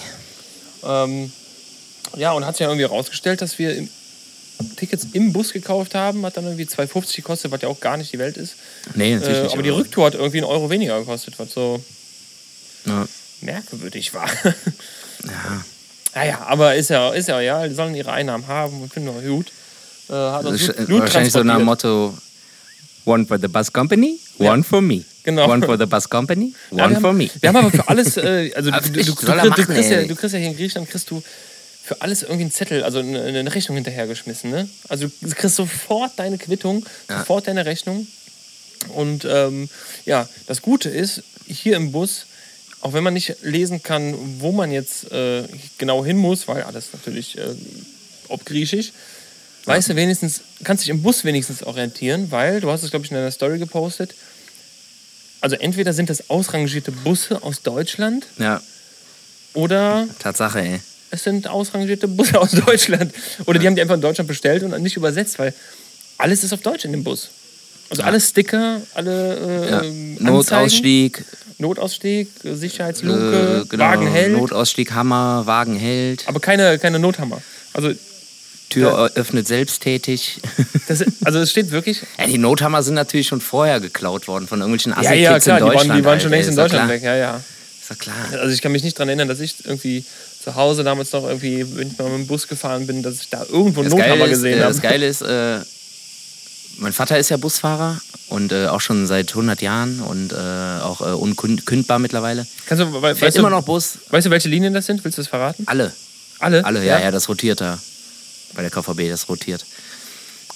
[0.84, 1.32] Ähm,
[2.17, 3.89] ja, und hat sich ja irgendwie herausgestellt, dass wir im,
[4.78, 8.13] Tickets im Bus gekauft haben, hat dann irgendwie 2,50 gekostet, was ja auch gar nicht
[8.13, 8.56] die Welt ist.
[8.93, 9.54] Nee, natürlich Äh, nicht.
[9.54, 11.84] aber die Rücktour hat irgendwie einen Euro weniger gekostet, was so
[12.86, 13.06] Ja,
[13.41, 14.30] merkwürdig war.
[15.23, 15.63] ja.
[16.13, 19.30] naja, aber ist ja, ist ja, ja, die sollen ihre Einnahmen haben und finden wir
[19.30, 19.47] gut.
[20.10, 21.65] Äh, hat uns Also, gut, gut wahrscheinlich so nach dem.
[21.65, 22.15] Motto:
[23.06, 24.52] One for the bus company, Ja.
[24.52, 25.04] one for me.
[25.24, 25.50] Genau.
[25.50, 27.30] One for the bus company, one Ja, wir, for haben, me.
[27.39, 30.04] wir haben aber für alles, äh, also du, du, du, er du, machen, kriegst ja,
[30.04, 31.24] du kriegst ja hier in Griechenland, kriegst du
[31.84, 34.50] für alles irgendwie einen Zettel, also eine, eine Rechnung hinterhergeschmissen.
[34.50, 34.68] Ne?
[34.89, 37.20] Also du kriegst sofort deine Quittung, Ja.
[37.20, 38.08] sofort deine Rechnung.
[38.89, 39.70] Und ähm,
[40.06, 42.26] ja, das Gute ist, hier im Bus,
[42.82, 45.44] auch wenn man nicht lesen kann, wo man jetzt äh,
[45.78, 47.41] genau hin muss, weil alles natürlich äh,
[48.30, 48.91] ob griechisch,
[49.65, 53.12] weißt du wenigstens, kannst dich im Bus wenigstens orientieren, weil, du hast es, glaube ich,
[53.12, 54.13] in deiner Story gepostet,
[55.41, 58.62] also entweder sind das ausrangierte Busse aus Deutschland Ja,
[59.54, 60.80] oder Tatsache, ey.
[61.12, 63.13] es sind ausrangierte Busse aus Deutschland.
[63.45, 65.54] Oder die haben die einfach in Deutschland bestellt und nicht übersetzt, weil
[66.17, 67.30] alles ist auf Deutsch in dem Bus.
[67.89, 69.78] Also alle Sticker, alle äh, Ja.
[69.80, 71.25] Anzeigen, Notausstieg,
[71.60, 77.41] Notausstieg, Sicherheitsluke, äh, genau, Wagen hält, Notausstieg, Hammer, Wagen hält, aber keine, keine Nothammer.
[77.73, 77.91] Also,
[78.69, 80.39] Tür öffnet selbsttätig.
[80.88, 82.01] das, also es steht wirklich.
[82.19, 85.58] ja, die Nothammer sind natürlich schon vorher geklaut worden von irgendwelchen Ja, ja, Assi-Kids klar,
[85.60, 85.89] in die Deutschland.
[85.89, 87.41] waren, die waren schon längst in Deutschland weg, ja, ja.
[87.82, 88.15] Ist doch klar.
[88.39, 90.04] Also ich kann mich nicht daran erinnern, dass ich irgendwie
[90.43, 93.30] zu Hause damals noch irgendwie, wenn ich mal mit dem Bus gefahren bin, dass ich
[93.30, 94.73] da irgendwo einen Das Nothammer ist, gesehen äh, habe.
[94.73, 95.60] das Geile ist, äh,
[96.78, 101.01] mein Vater ist ja Busfahrer und äh, auch schon seit 100 Jahren und äh, auch
[101.01, 102.45] äh, unkündbar mittlerweile.
[102.65, 103.97] Kannst du, we Fährt weißt, immer du, noch Bus.
[104.10, 105.04] weißt du, welche Linien das sind?
[105.06, 105.63] Willst du das verraten?
[105.67, 105.93] Alle.
[106.39, 106.65] Alle?
[106.65, 107.80] Alle, ja, ja, das rotiert da.
[108.56, 109.65] Bei der KVB, das rotiert.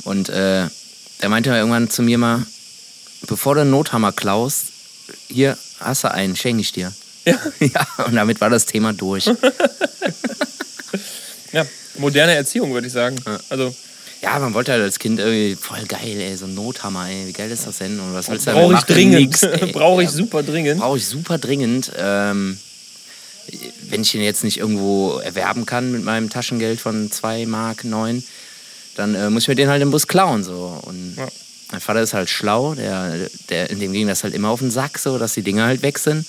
[0.04, 0.68] Und äh,
[1.22, 2.46] der meinte irgendwann zu mir mal,
[3.28, 4.66] bevor du einen Nothammer klaust,
[5.28, 6.94] hier hast du einen, schenke ich dir.
[7.26, 7.38] Ja.
[7.60, 9.30] Ja, und damit war das Thema durch.
[11.52, 11.66] Ja,
[11.98, 13.16] moderne Erziehung, würde ich sagen.
[13.26, 13.40] Ja.
[13.50, 13.74] Also,
[14.22, 17.34] Ja, man wollte halt als Kind irgendwie voll geil, ey, so ein Nothammer, ey, wie
[17.34, 18.00] geil ist das denn?
[18.00, 19.40] Und was willst du brauche ich dringend.
[19.74, 20.80] Brauche ich Ja, super dringend.
[20.80, 21.92] Brauche ich super dringend.
[21.98, 22.60] Ähm,
[23.90, 28.24] wenn ich den jetzt nicht irgendwo erwerben kann mit meinem Taschengeld von 2 Mark 9,
[28.96, 30.44] dann äh, muss ich mir den halt im Bus klauen.
[30.44, 30.80] So.
[30.84, 31.28] Und Ja.
[31.72, 34.72] mein Vater ist halt schlau, der, der, in dem ging das halt immer auf den
[34.72, 36.26] Sack, so, dass die Dinger halt weg sind.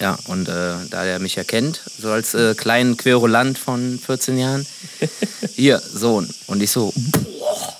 [0.00, 4.38] Ja, und äh, da der mich ja kennt, so als äh, kleinen Querulant von 14
[4.38, 4.66] Jahren,
[5.54, 6.28] hier, Sohn.
[6.46, 6.92] Und ich so,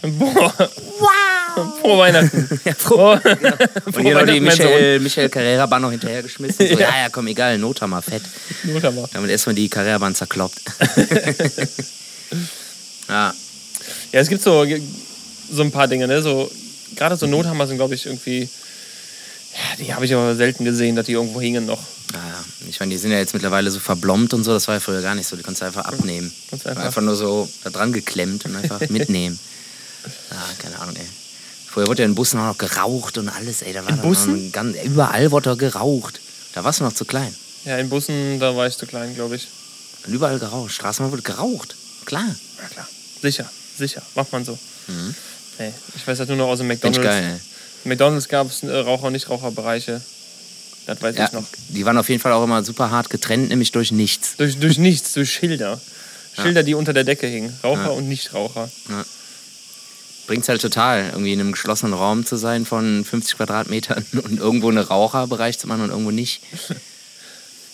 [0.03, 0.55] Boah.
[0.99, 1.30] Wow.
[1.81, 2.61] Frohe Weihnachten.
[2.65, 3.17] ja, froh.
[3.17, 3.21] Frohe,
[3.87, 4.41] Und hier noch die.
[4.41, 6.69] Michael, Michael Carrera-Bahn noch hinterhergeschmissen.
[6.69, 8.23] So, ja, ja, komm, egal, Nothammer, fett.
[8.65, 9.09] Nothammer.
[9.13, 10.61] Damit erstmal die Carrera-Bahn zerkloppt.
[13.09, 13.35] ja,
[14.13, 14.65] Ja, es gibt so,
[15.51, 16.23] so ein paar Dinge, ne?
[16.23, 16.51] So,
[16.97, 18.49] gerade so Nothammer sind, glaube ich, irgendwie.
[19.53, 21.81] Ja, die habe ich aber selten gesehen, dass die irgendwo hingen noch.
[22.13, 24.81] naja, ich meine, die sind ja jetzt mittlerweile so verblombt und so, das war ja
[24.81, 25.35] früher gar nicht so.
[25.35, 26.33] Die konntest du einfach abnehmen.
[26.51, 29.39] Kannst Einfach, einfach- nur so da dran geklemmt und einfach mitnehmen.
[30.31, 31.03] Ja, keine Ahnung, ey.
[31.71, 33.73] Früher wurde ja in Bussen auch noch geraucht und alles, ey.
[33.73, 34.51] Da war In Bussen?
[34.53, 36.21] ganz, überall wurde geraucht.
[36.53, 37.33] Da warst du noch zu klein.
[37.65, 39.47] Ja, in Bussen, da war ich zu klein, glaube ich.
[40.07, 40.73] Und überall geraucht.
[40.73, 41.77] Straßenbahn wurde geraucht.
[42.07, 42.25] Klar.
[42.61, 42.89] Ja, klar.
[43.23, 44.03] Sicher, sicher.
[44.17, 44.59] Macht man so.
[44.89, 45.15] Mhm.
[45.59, 47.21] Nee, ich weiß das nur noch aus dem Finde ich McDonalds.
[47.21, 47.41] geil.
[47.85, 50.01] McDonalds gab es äh, Raucher- und Nichtraucherbereiche.
[50.87, 51.45] Das weiß Ja, ich noch.
[51.69, 54.37] die waren auf jeden Fall auch immer super hart getrennt, nämlich durch nichts.
[54.39, 55.81] Durch, durch nichts, durch Schilder.
[56.35, 57.55] Schilder, die unter der Decke hingen.
[57.63, 57.89] Raucher Ja.
[57.91, 58.69] und Nichtraucher.
[60.31, 64.69] Bringt's halt total, irgendwie in einem geschlossenen Raum zu sein von 50 Quadratmetern und irgendwo
[64.69, 66.40] einen Raucherbereich zu machen und irgendwo nicht.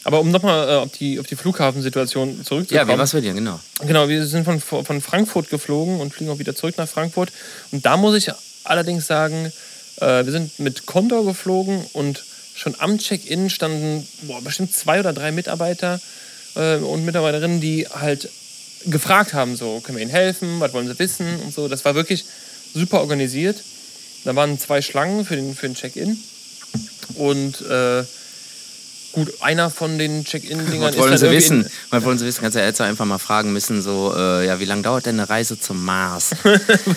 [0.05, 2.89] Aber um nochmal äh, auf, die, auf die Flughafensituation Ja, zurückzukommen.
[2.89, 3.61] wie was für dir, genau.
[3.81, 7.31] Genau, wir sind von, von Frankfurt geflogen und fliegen auch wieder zurück nach Frankfurt.
[7.73, 8.33] Und da muss ich
[8.65, 9.53] allerdings sagen,
[10.01, 15.13] äh, wir sind mit Condor geflogen und schon am Check-in standen boah, bestimmt zwei oder
[15.13, 16.01] drei Mitarbeiter
[16.55, 18.31] äh, und Mitarbeiterinnen, die halt
[18.87, 21.69] gefragt haben, so, können wir Ihnen helfen, was wollen Sie wissen und so.
[21.69, 22.25] Das war wirklich
[22.77, 23.63] super organisiert.
[24.25, 26.19] Da waren zwei Schlangen für den, für den Check-in
[27.15, 28.05] und äh,
[29.13, 31.71] gut, einer von den Check-in-Dingern Was ist wollen sie wissen?
[31.91, 32.41] Was wollen sie wissen?
[32.43, 35.19] Kannst du ja jetzt einfach mal fragen müssen, so, äh, ja, wie lange dauert denn
[35.19, 36.31] eine Reise zum Mars?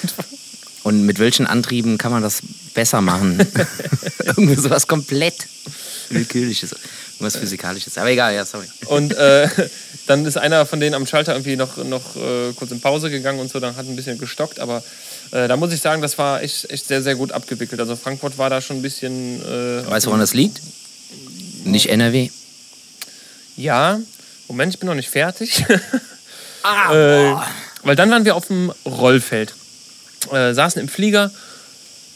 [0.84, 2.39] Und mit welchen Antrieben kann man das
[2.74, 3.38] besser machen?
[4.26, 5.48] Irgendwie sowas komplett
[6.10, 6.72] willkürliches.
[7.13, 7.98] Irgendwas Physikalisches.
[7.98, 8.65] Aber egal, ja, sorry.
[8.86, 9.48] Und äh,
[10.08, 13.39] dann ist einer von denen am Schalter irgendwie noch, noch äh, kurz in Pause gegangen
[13.39, 14.60] und so, dann hat ein bisschen gestockt.
[14.60, 14.82] Aber
[15.32, 17.80] äh, da muss ich sagen, das war echt, echt sehr, sehr gut abgewickelt.
[17.80, 19.42] Also Frankfurt war da schon ein bisschen.
[19.42, 20.62] Äh, Weißt du, woran das liegt?
[21.65, 22.30] Nicht NRW.
[23.58, 24.00] Ja,
[24.48, 25.63] Moment, ich bin noch nicht fertig.
[26.62, 27.36] Ah, äh,
[27.84, 29.54] weil dann waren wir auf dem Rollfeld.
[30.30, 31.32] Äh, saßen im Flieger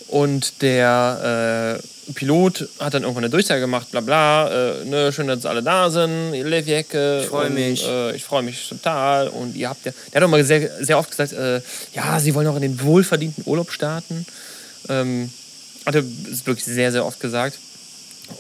[0.07, 5.27] und der äh, Pilot hat dann irgendwann eine Durchsage gemacht, bla bla, äh, ne, schön,
[5.27, 7.21] dass alle da sind, ihr.
[7.21, 7.87] Ich freu und, mich.
[7.87, 9.29] Äh, ich freue mich total.
[9.29, 11.61] Und ihr habt ja, der hat auch mal sehr, sehr oft gesagt, äh,
[11.93, 14.25] ja, sie wollen auch in den wohlverdienten Urlaub starten.
[14.89, 15.29] Ähm,
[15.85, 17.57] hat er ist wirklich sehr, sehr oft gesagt.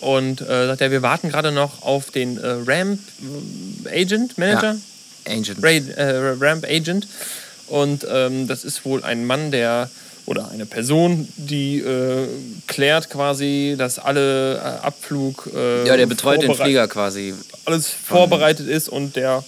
[0.01, 2.99] Und äh, sagt er, wir warten gerade noch auf den äh, Ramp
[3.91, 4.75] Agent, Manager.
[5.25, 5.63] Agent.
[5.63, 7.07] Raid, äh, Ramp Agent.
[7.67, 9.89] Und ähm, das ist wohl ein Mann, der
[10.25, 12.27] oder eine Person, die äh,
[12.67, 17.33] klärt quasi, dass alle äh, Abflug äh, Ja, der betreut den Flieger quasi.
[17.65, 19.43] alles vorbereitet ist und der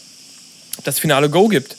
[0.83, 1.77] das finale Go gibt.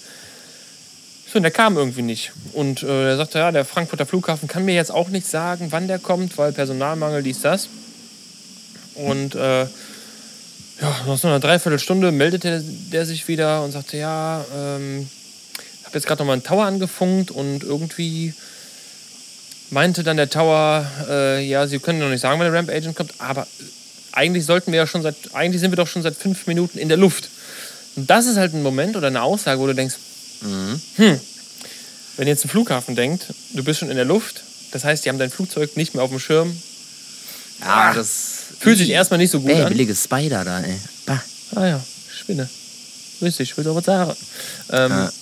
[1.30, 2.32] So, und der kam irgendwie nicht.
[2.52, 5.88] Und äh, er sagte, ja, der Frankfurter Flughafen kann mir jetzt auch nicht sagen, wann
[5.88, 7.68] der kommt, weil Personalmangel, dies, das.
[8.94, 9.64] Und äh,
[10.80, 15.08] ja, nach so einer Dreiviertelstunde meldete der sich wieder und sagte, ja, ähm,
[15.84, 18.34] habe jetzt gerade noch mal einen Tower angefunkt und irgendwie
[19.70, 22.96] meinte dann der Tower, äh, ja, sie können noch nicht sagen, wann der Ramp Agent
[22.96, 23.46] kommt, aber
[24.12, 26.88] eigentlich sollten wir ja schon seit, eigentlich sind wir doch schon seit fünf Minuten in
[26.88, 27.28] der Luft.
[27.96, 29.94] Und das ist halt ein Moment oder eine Aussage, wo du denkst,
[30.42, 30.80] hm,
[32.16, 35.18] wenn jetzt ein Flughafen denkt, du bist schon in der Luft, das heißt, die haben
[35.18, 36.56] dein Flugzeug nicht mehr auf dem Schirm,
[37.60, 38.38] Ja, das.
[38.60, 39.68] fühlt sich erstmal nicht so gut Ey, an.
[39.68, 40.76] billige Spider da, ey.
[41.06, 41.22] Bah.
[41.54, 42.48] Ah ja, Spinne.
[43.22, 44.12] Richtig, ich will doch was sagen.
[44.70, 45.12] Ähm, Ja.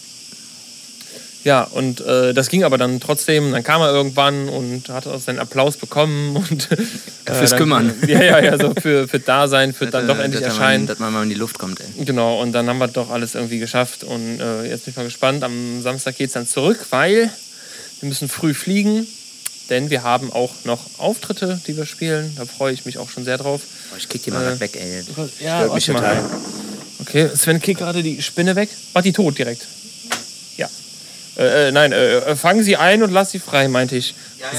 [1.45, 3.53] Ja, und äh, das ging aber dann trotzdem.
[3.53, 6.37] Dann kam er irgendwann und hat auch seinen Applaus bekommen.
[6.51, 6.77] Und, äh,
[7.35, 7.95] Fürs dann, Kümmern.
[8.07, 10.85] Ja, ja, ja, so für, für Dasein, für dann doch endlich dass erscheinen.
[10.85, 12.05] Man, dass man mal in die Luft kommt, ey.
[12.05, 14.05] Genau, und dann haben wir doch alles irgendwie geschafft.
[14.05, 15.45] Und äh, jetzt bin ich mal gespannt.
[15.45, 17.31] Am Samstag geht es dann zurück, weil
[18.01, 19.07] wir müssen früh fliegen.
[19.71, 22.35] Denn wir haben auch noch Auftritte, die wir spielen.
[22.37, 23.63] Da freue ich mich auch schon sehr drauf.
[23.91, 25.03] Boah, ich kick dir mal Äh, weg, ey.
[25.41, 26.17] Ja, Stört mich warte mal.
[26.17, 26.31] total.
[27.01, 28.69] Okay, Sven kickt gerade die Spinne weg.
[28.93, 29.67] War die tot direkt?
[30.59, 30.69] Ja.
[31.37, 34.15] Äh, äh, nein, äh, äh, fangen Sie ein und lass sie frei, meinte ich.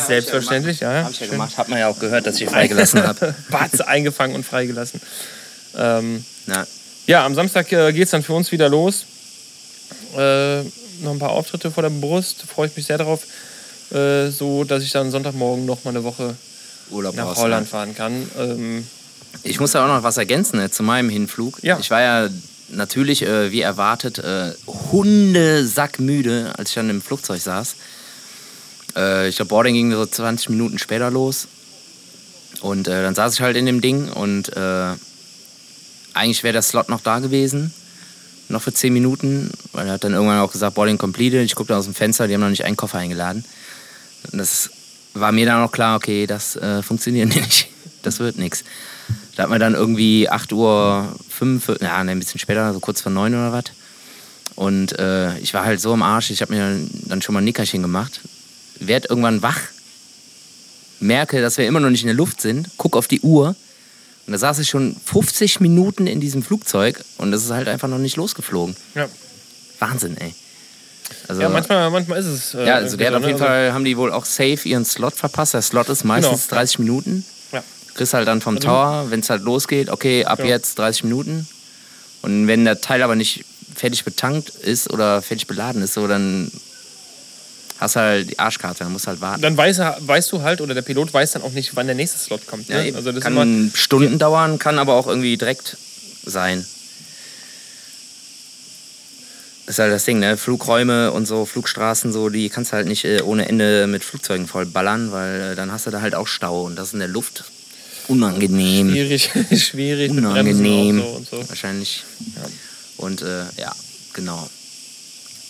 [0.07, 0.93] Selbstverständlich, ja.
[0.93, 1.03] ja.
[1.05, 1.57] Hab ich ja gemacht.
[1.57, 3.35] Hat man ja auch gehört, dass ich freigelassen habe.
[3.49, 4.99] Batze eingefangen und freigelassen.
[5.77, 6.65] Ähm, Na,
[7.07, 9.05] ja, am Samstag äh, geht es dann für uns wieder los.
[10.17, 10.63] Äh,
[11.01, 13.21] noch ein paar Auftritte vor der Brust, freue ich mich sehr darauf.
[13.91, 16.35] Äh, so, dass ich dann Sonntagmorgen noch mal eine Woche
[16.89, 18.29] Urlaub nach Holland fahren kann.
[18.37, 18.87] Ähm,
[19.43, 21.59] Ich muss da auch noch was ergänzen ne, zu meinem Hinflug.
[21.63, 21.77] Ja.
[21.79, 22.29] Ich war ja
[22.69, 27.75] natürlich, äh, wie erwartet, äh, hundesackmüde, als ich dann im Flugzeug saß.
[28.95, 31.47] Äh, ich glaube, Boarding ging so 20 Minuten später los.
[32.61, 34.93] Und äh, dann saß ich halt in dem Ding und äh,
[36.13, 37.73] eigentlich wäre der Slot noch da gewesen.
[38.47, 41.43] Noch für 10 Minuten, weil er hat dann irgendwann auch gesagt, Boarding completed.
[41.43, 43.43] Ich guckte aus dem Fenster, die haben noch nicht einen Koffer eingeladen.
[44.31, 44.69] Und das
[45.13, 47.67] war mir dann auch klar, okay, das äh, funktioniert nicht.
[48.03, 48.63] Das wird nichts.
[49.35, 53.11] Da hat man dann irgendwie 8 Uhr 5, ja, ein bisschen später, so kurz vor
[53.11, 53.65] 9 oder was.
[54.55, 57.45] Und äh, ich war halt so am Arsch, ich habe mir dann schon mal ein
[57.45, 58.21] Nickerchen gemacht.
[58.79, 59.59] Werd irgendwann wach,
[60.99, 63.55] merke, dass wir immer noch nicht in der Luft sind, guck auf die Uhr
[64.27, 67.87] und da saß ich schon 50 Minuten in diesem Flugzeug und es ist halt einfach
[67.87, 68.75] noch nicht losgeflogen.
[68.95, 69.07] ja.
[69.79, 70.33] Wahnsinn, ey.
[71.27, 72.53] Also, ja, manchmal, manchmal ist es.
[72.53, 73.49] äh, ja, also der hat auf jeden so, ne?
[73.49, 75.53] Fall, haben die wohl auch safe ihren Slot verpasst.
[75.53, 76.59] Der Slot ist meistens Genau.
[76.59, 77.25] 30 Minuten.
[77.95, 77.97] Ja.
[77.97, 80.45] Kriegst halt dann vom Also- Tower, wenn es halt losgeht, okay, ab Ja.
[80.45, 81.47] jetzt 30 Minuten.
[82.21, 86.51] Und wenn der Teil aber nicht fertig betankt ist oder fertig beladen ist, so, dann
[87.77, 89.41] hast du halt die Arschkarte, dann musst du halt warten.
[89.41, 91.95] Dann weiß, er, weißt du halt, oder der Pilot weiß dann auch nicht, wann der
[91.95, 92.69] nächste Slot kommt.
[92.69, 92.87] Ne?
[92.89, 95.77] Ja, also das kann immer, Stunden dauern, kann aber auch irgendwie direkt
[96.25, 96.65] sein.
[99.65, 100.37] Das ist halt das Ding, ne?
[100.37, 104.47] Flugräume und so, Flugstraßen, so, die kannst du halt nicht äh, ohne Ende mit Flugzeugen
[104.47, 107.07] voll ballern, weil äh, dann hast du da halt auch Stau und das in der
[107.07, 107.45] Luft
[108.07, 108.89] unangenehm.
[108.91, 110.99] schwierig, schwierig Unangenehm.
[110.99, 111.49] So und so.
[111.49, 112.03] Wahrscheinlich.
[112.97, 113.71] Und äh, ja,
[114.13, 114.49] genau.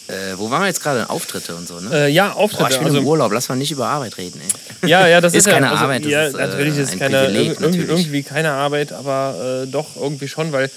[0.08, 1.10] Äh, wo waren wir jetzt gerade?
[1.10, 1.90] Auftritte und so, ne?
[1.92, 2.74] Äh, ja, Boah, Auftritte.
[2.74, 4.90] ich bin also, im Urlaub, lass mal nicht über Arbeit reden, ey.
[4.90, 6.80] Ja, ja, das ist, Ist keine ja, also, Arbeit, das ja, ist, äh, natürlich ist
[6.80, 7.90] es ein keine, Privileg, irgendwie, natürlich.
[7.90, 10.70] irgendwie keine Arbeit, aber äh, doch irgendwie schon, weil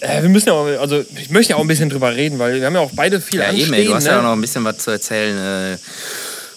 [0.00, 2.58] äh, wir müssen ja auch, also ich möchte ja auch ein bisschen drüber reden, weil
[2.58, 3.66] wir haben ja auch beide viel Ja, anstehen.
[3.66, 4.10] eben, ey, du hast ne?
[4.10, 5.78] ja auch noch ein bisschen was zu erzählen.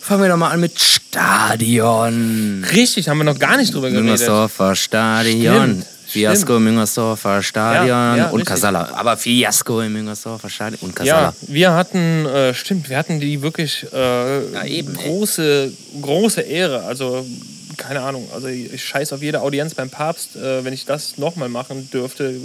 [0.10, 2.66] Äh, fangen wir doch mal an mit Stadion.
[2.74, 4.06] Richtig, haben wir noch gar nicht drüber geredet.
[4.06, 5.54] Müngersdorfer Stadion.
[5.84, 8.48] Stimmt, Fiasko im Müngersdorfer Stadion Ja, ja, und richtig.
[8.48, 8.90] Kasala.
[8.96, 11.34] Aber Fiasko im Müngersdorfer Stadion und Ja, Kasala.
[11.42, 15.04] wir hatten, äh, stimmt, wir hatten die wirklich äh, eben, ey.
[15.04, 16.86] große, große Ehre.
[16.86, 17.24] Also,
[17.78, 21.50] keine Ahnung, also ich scheiß auf jede Audienz beim Papst, äh, wenn ich das nochmal
[21.50, 22.36] machen dürfte.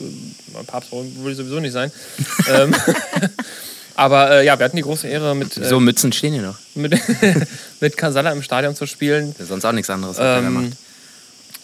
[0.52, 1.90] Beim Papst würde ich sowieso nicht sein.
[2.54, 2.74] ähm,
[3.94, 6.58] aber äh, ja, wir hatten die große Ehre, mit, äh, So Mützen stehen hier noch.
[6.74, 6.96] mit,
[7.80, 9.34] mit Casalla im Stadion zu spielen.
[9.38, 10.72] Ist sonst auch nichts anderes, Ähm,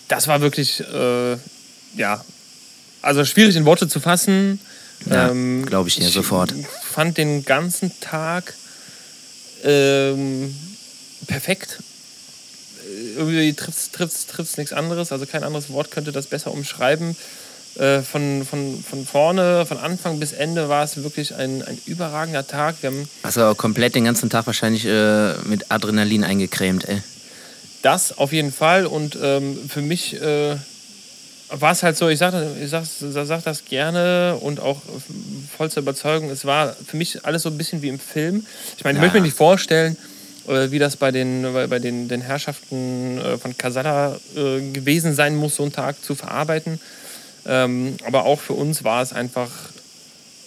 [0.09, 1.37] das war wirklich, äh,
[1.97, 2.25] ja,
[3.03, 4.61] also schwierig in Worte zu fassen.
[5.07, 6.53] Ja, Ähm, glaub ich dir sofort.
[6.93, 8.55] fand den ganzen Tag
[9.64, 10.55] ähm,
[11.27, 11.79] perfekt.
[12.85, 17.16] Äh, Irgendwie trifft trifft's nichts anderes, also kein anderes Wort könnte das besser umschreiben.
[17.76, 22.44] Äh, von, von, von vorne, von Anfang bis Ende war es wirklich ein, ein überragender
[22.46, 22.76] Tag.
[22.80, 27.00] Wir haben Also komplett den ganzen Tag wahrscheinlich äh, mit Adrenalin eingecremt, ey.
[27.83, 28.87] Das auf jeden Fall.
[28.87, 30.56] Und ähm, für mich äh,
[31.48, 34.83] war es halt so, ich sage ich sag, sag das gerne und auch
[35.56, 38.44] voll zur Überzeugung, es war für mich alles so ein bisschen wie im Film.
[38.76, 39.06] Ich meine, ich Ja.
[39.06, 39.96] möchte mir nicht vorstellen,
[40.48, 45.37] äh, wie das bei den, bei den, den Herrschaften äh, von Casala äh, gewesen sein
[45.37, 46.80] muss, so einen Tag zu verarbeiten.
[47.46, 49.50] Ähm, aber auch für uns war es einfach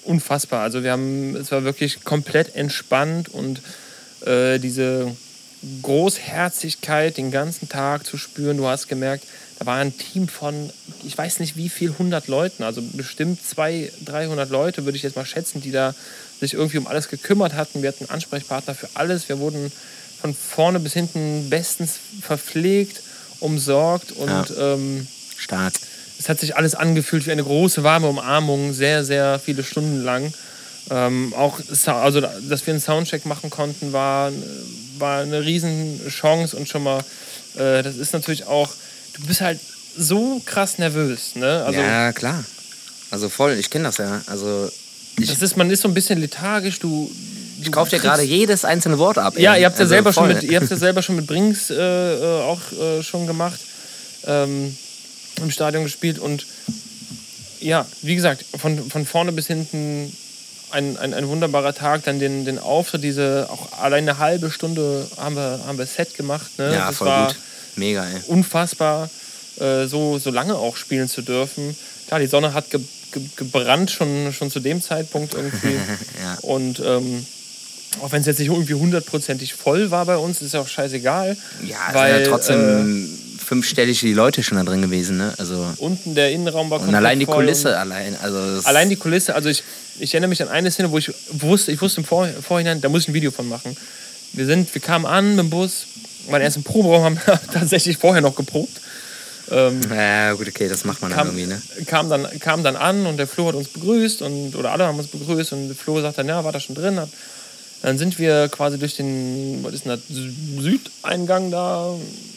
[0.04, 0.62] unfassbar.
[0.62, 3.62] Also wir haben, es war wirklich komplett entspannt und
[4.26, 5.16] äh, diese
[5.82, 8.58] Großherzigkeit den ganzen Tag zu spüren.
[8.58, 9.26] Du hast gemerkt,
[9.60, 10.70] da war ein Team von,
[11.06, 15.16] ich weiß nicht wie viel, 100 Leuten, also bestimmt 200, 300 Leute, würde ich jetzt
[15.16, 15.96] mal schätzen, die da
[16.40, 17.82] sich irgendwie um alles gekümmert hatten.
[17.82, 19.30] Wir hatten Ansprechpartner für alles.
[19.30, 19.72] Wir wurden
[20.20, 23.02] von vorne bis hinten bestens verpflegt,
[23.40, 24.74] umsorgt und Ja.
[24.74, 25.74] ähm, Stark.
[26.20, 30.34] Es hat sich alles angefühlt wie eine große, warme Umarmung, sehr, sehr viele Stunden lang.
[30.90, 34.32] Ähm, auch, also, dass wir einen Soundcheck machen konnten, war,
[34.98, 37.00] war eine riesen Chance und schon mal,
[37.56, 38.70] äh, das ist natürlich auch,
[39.14, 39.60] du bist halt
[39.98, 41.64] so krass nervös, ne?
[41.66, 42.44] Also, ja, klar.
[43.12, 44.22] Also voll, ich kenne das ja.
[44.26, 44.72] Also
[45.18, 47.12] das ist, man ist so ein bisschen lethargisch, du,
[47.62, 49.38] Ich kaufe dir gerade jedes einzelne Wort ab.
[49.38, 51.70] Ja, ihr habt ja Also selber schon mit, ihr habt ja selber schon mit Brinks
[51.70, 53.60] äh, äh, auch äh, schon gemacht,
[54.26, 54.76] ähm,
[55.42, 56.46] im Stadion gespielt und
[57.60, 60.16] ja, wie gesagt, von, von vorne bis hinten
[60.72, 65.08] ein, ein, ein wunderbarer Tag, dann den, den Auftritt, diese auch allein eine halbe Stunde
[65.18, 66.58] haben wir, haben wir Set gemacht.
[66.58, 66.74] Ne?
[66.74, 67.38] Ja, das voll war gut.
[67.76, 68.22] Mega, ey.
[68.28, 69.10] unfassbar,
[69.60, 71.76] äh, so, so lange auch spielen zu dürfen.
[72.08, 75.78] Klar, die Sonne hat ge, ge, gebrannt schon, schon zu dem Zeitpunkt irgendwie.
[76.24, 76.38] Ja.
[76.42, 77.26] Und ähm,
[78.02, 81.36] auch wenn es jetzt nicht irgendwie hundertprozentig voll war bei uns, ist ja auch scheißegal.
[81.64, 83.10] Ja, weil, ja trotzdem
[83.54, 85.34] fünfstellig die Leute schon da drin gewesen, ne?
[85.38, 88.96] Also unten der Innenraum war und komplett allein die voll Kulisse allein, also Allein die
[88.96, 89.64] Kulisse, also ich,
[90.00, 92.90] ich erinnere mich an eine Szene, wo ich wusste, ich wusste im Vor Vorhinein, da
[92.90, 93.78] muss ich ein Video von machen.
[94.34, 95.86] Wir, sind, wir kamen an mit dem Bus,
[96.30, 97.20] waren erst im Proberaum, haben
[97.54, 98.82] tatsächlich vorher noch geprobt.
[99.52, 101.62] Ähm, Ja, gut, okay, das macht man dann kam, irgendwie, ne?
[101.86, 104.98] kam, dann, kam dann an und der Flo hat uns begrüßt und, oder alle haben
[104.98, 107.00] uns begrüßt und der Flo sagt dann, ja, war da schon drin.
[107.00, 107.10] Hat,
[107.84, 111.94] dann sind wir quasi durch den, was ist denn das, Sü- Südeingang da,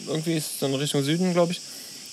[0.06, 1.60] irgendwie ist es dann Richtung Süden, glaube ich.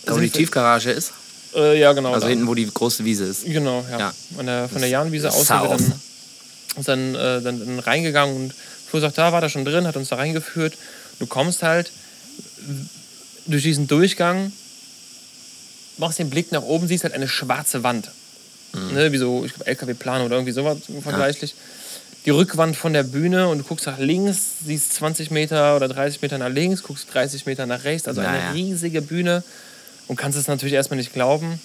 [0.06, 1.12] Da wo die Tiefgarage ist,
[1.56, 2.14] Äh, ja, genau.
[2.14, 2.30] also da.
[2.30, 3.44] hinten, wo die große Wiese ist.
[3.46, 4.00] Genau, ja.
[4.00, 4.14] Ja.
[4.36, 5.94] Von der, von der Jahnwiese aus sind wir dann,
[6.86, 8.54] dann, äh, dann, dann reingegangen und
[8.88, 10.74] Flo sagt, da war da schon drin, hat uns da reingeführt.
[11.20, 11.92] Du kommst halt
[13.48, 14.52] durch diesen Durchgang,
[15.98, 18.10] machst den Blick nach oben, siehst halt eine schwarze Wand.
[18.74, 18.94] Mhm.
[18.94, 21.54] Ne, wie so, ich glaube, LKW-Plan oder irgendwie sowas vergleichlich.
[22.26, 26.22] Die Rückwand von der Bühne und du guckst nach links, siehst 20 Meter oder 30
[26.22, 28.48] Meter nach links, guckst 30 Meter nach rechts, also Naja.
[28.50, 29.44] eine riesige Bühne
[30.08, 31.60] und kannst es natürlich erstmal nicht glauben.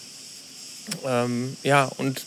[1.06, 2.22] Ähm, ja, und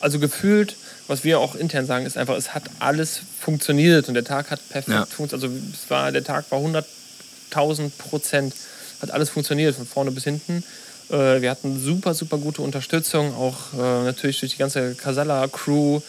[0.00, 4.24] also gefühlt, was wir auch intern sagen, ist einfach, es hat alles funktioniert und der
[4.24, 5.06] Tag hat perfekt Ja.
[5.06, 5.32] funktioniert.
[5.34, 8.52] Also es war, der Tag war 100.000 Prozent,
[9.00, 10.64] hat alles funktioniert, von vorne bis hinten.
[11.08, 16.00] Äh, wir hatten super, super gute Unterstützung, auch äh, natürlich durch die ganze Casalla-Crew.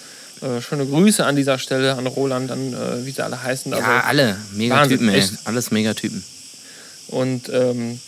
[0.43, 3.71] Äh, schöne Grüße an dieser Stelle an Roland, an äh, wie sie alle heißen.
[3.71, 4.35] Ja, Also, alle.
[4.53, 5.23] Mega Wahnsinn, Typen, ey.
[5.45, 6.23] Alles mega Typen.
[7.07, 7.99] Und ähm,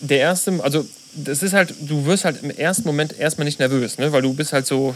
[0.00, 3.98] der erste, also das ist halt, du wirst halt im ersten Moment erstmal nicht nervös,
[3.98, 4.12] ne?
[4.12, 4.94] weil du bist halt so,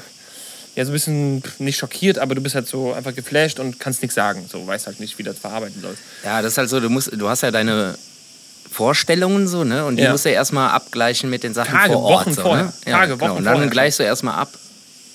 [0.76, 4.03] ja, so ein bisschen nicht schockiert, aber du bist halt so einfach geflasht und kannst
[4.03, 4.46] nichts sagen.
[4.50, 6.00] So, weißt halt nicht, wie das verarbeiten sollst.
[6.24, 7.96] Ja, das ist halt so, du musst, du hast ja deine
[8.70, 9.85] Vorstellungen so, ne?
[9.85, 10.12] Und die Ja.
[10.12, 12.26] musst du ja erstmal abgleichen mit den Sachen Tage, vor Ort.
[12.26, 12.64] Wochen so, vorher.
[12.66, 12.72] Ne?
[12.87, 13.31] Tage, genau.
[13.31, 13.70] Wochen Und dann vorher.
[13.70, 14.53] gleichst du erstmal ab.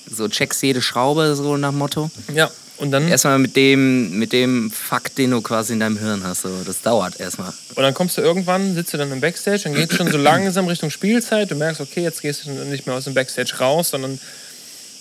[0.10, 2.10] So checkst jede Schraube, so nach Motto.
[2.34, 6.24] Ja, und dann, Erstmal mit dem, mit dem Fakt, den du quasi in deinem Hirn
[6.24, 6.42] hast.
[6.42, 6.50] So.
[6.66, 7.54] Das dauert erstmal.
[7.76, 10.18] und dann kommst du irgendwann, sitzt du dann im Backstage, dann geht es schon so
[10.18, 11.50] langsam Richtung Spielzeit.
[11.50, 14.20] Du merkst, okay, jetzt gehst du nicht mehr aus dem Backstage raus, sondern,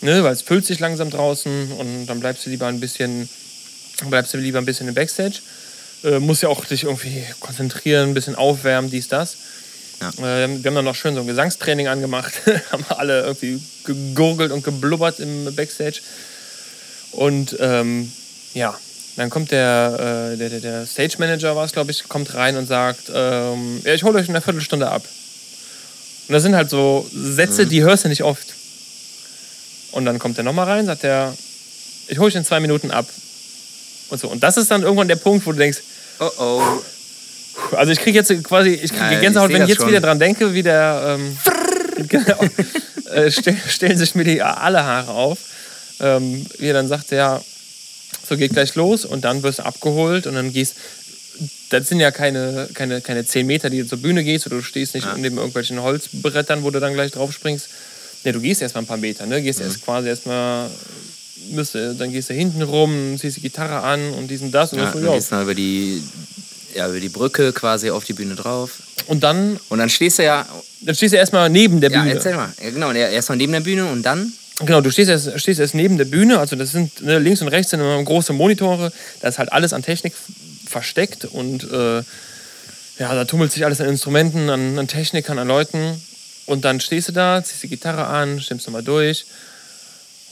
[0.02, 3.28] ne, weil es füllt sich langsam draußen und dann bleibst du lieber ein bisschen,
[4.08, 5.40] bleibst du lieber ein bisschen im Backstage.
[6.04, 9.36] Äh, musst ja auch dich irgendwie konzentrieren, ein bisschen aufwärmen, dies, das.
[10.00, 10.08] Ja.
[10.08, 12.34] Äh, wir haben dann noch schön so ein Gesangstraining angemacht,
[12.72, 16.00] haben alle irgendwie gegurgelt und geblubbert im Backstage.
[17.12, 18.10] Und ähm,
[18.54, 18.78] ja,
[19.16, 22.56] dann kommt der, äh, der, der, der Stage Manager, war es glaube ich, kommt rein
[22.56, 25.04] und sagt, ähm, ja, ich hole euch in einer Viertelstunde ab.
[26.26, 28.54] Und das sind halt so Sätze, die hörst du nicht oft.
[29.92, 31.36] Und dann kommt er nochmal rein, sagt er,
[32.08, 33.06] ich hole euch in zwei Minuten ab.
[34.10, 34.28] Und so.
[34.28, 35.78] Und das ist dann irgendwann der Punkt, wo du denkst,
[36.18, 36.82] Oh oh.
[37.72, 39.88] Also ich kriege jetzt quasi, ich kriege Ja, ich Gänsehaut, seh wenn ich jetzt schon.
[39.90, 41.36] wieder dran denke, wie der, ähm,
[42.08, 42.44] genau,
[43.12, 45.38] äh, stell, stellen sich mir die alle Haare auf.
[46.00, 47.40] Ähm, wie er dann sagt, ja,
[48.28, 50.74] so geht gleich los und dann wirst du abgeholt und dann gehst,
[51.70, 54.62] das sind ja keine, keine, keine 10 Meter, die du zur Bühne gehst oder du
[54.62, 55.16] stehst nicht Ja.
[55.16, 57.68] neben irgendwelchen Holzbrettern, wo du dann gleich drauf springst.
[58.24, 59.42] Ne, du gehst erstmal ein paar Meter, ne?
[59.42, 60.70] Gehst erst quasi erstmal,
[61.50, 64.84] müsste, dann gehst du hinten rum, ziehst die Gitarre an und diesen das und Ja,
[64.86, 65.14] das so, dann ja.
[65.16, 66.02] gehst du über die,
[66.74, 68.70] ja, über die Brücke quasi auf die Bühne drauf.
[69.06, 70.46] Und dann, Und dann stehst du ja.
[70.80, 72.14] dann stehst du erstmal neben der Ja, Bühne.
[72.14, 72.52] erzähl mal.
[72.62, 74.32] Ja, genau, erstmal neben der Bühne und dann.
[74.60, 77.48] Genau, du stehst erst, stehst erst neben der Bühne, also das sind ne, links und
[77.48, 80.14] rechts sind immer große Monitore, da ist halt alles an Technik
[80.68, 81.96] versteckt und äh,
[82.98, 86.00] ja, da tummelt sich alles an Instrumenten, an, an Technikern, an Leuten
[86.46, 89.26] und dann stehst du da, ziehst die Gitarre an, stimmst nochmal durch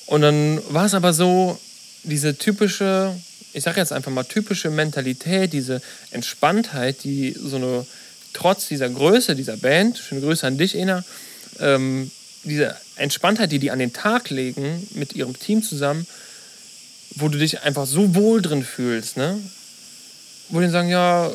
[0.06, 1.58] und dann war es aber so,
[2.04, 3.12] diese typische,
[3.52, 7.86] ich sag jetzt einfach mal typische Mentalität, diese Entspanntheit, die so eine,
[8.32, 11.04] trotz dieser Größe dieser Band, schöne Grüße an dich, Ena,
[11.60, 12.10] ähm,
[12.44, 16.06] diese Entspanntheit, die die an den Tag legen mit ihrem Team zusammen,
[17.16, 19.38] wo du dich einfach so wohl drin fühlst, ne?
[20.48, 21.26] Wo die sagen, ja,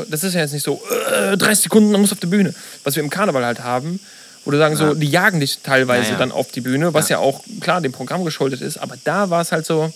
[0.00, 0.82] äh, das ist ja jetzt nicht so,
[1.30, 2.54] äh, 30 Sekunden, dann musst du auf die Bühne.
[2.84, 4.00] Was wir im Karneval halt haben,
[4.44, 4.94] wo du sagen, so, Ja.
[4.94, 6.18] die jagen dich teilweise Ja, ja.
[6.18, 7.18] dann auf die Bühne, was ja.
[7.18, 9.92] auch klar dem Programm geschuldet ist, aber da war es halt so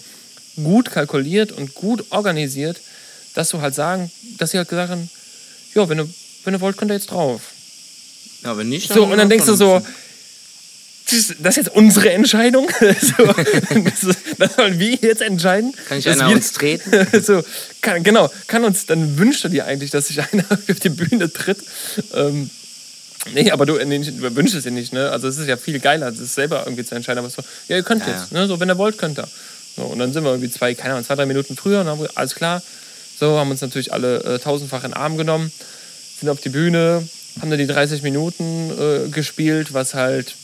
[0.64, 2.80] gut kalkuliert und gut organisiert,
[3.34, 5.08] dass du halt sagen, dass sie halt gesagt haben,
[5.74, 6.08] ja, wenn du,
[6.44, 7.40] wenn du wollt, könnt ihr jetzt drauf.
[8.42, 9.82] Ja, wenn nicht, So, und dann denkst du so,
[11.40, 12.68] das ist jetzt unsere Entscheidung.
[12.80, 15.74] so, das, das sollen wir jetzt entscheiden.
[15.88, 16.90] Kann ich einer wir- uns treten?
[17.22, 17.42] so,
[17.80, 21.32] kann, genau, kann uns, dann wünscht er dir eigentlich, dass sich einer auf die Bühne
[21.32, 21.58] tritt.
[22.14, 22.48] Ähm,
[23.34, 25.10] nee, aber du, nee, wünschst es dir nicht, ne?
[25.10, 27.18] Also es ist ja viel geiler, das selber irgendwie zu entscheiden.
[27.18, 28.46] Aber so, ja, ihr könnt Ja, jetzt, ne?
[28.46, 29.28] So, wenn ihr wollt, könnt ihr.
[29.76, 31.98] So, und dann sind wir irgendwie zwei, keine Ahnung, zwei, drei Minuten früher und dann
[31.98, 32.62] haben alles klar.
[33.18, 35.52] So, haben uns natürlich alle äh, tausendfach in den Arm genommen,
[36.18, 37.06] sind auf die Bühne,
[37.40, 40.34] haben dann die 30 Minuten äh, gespielt, was halt,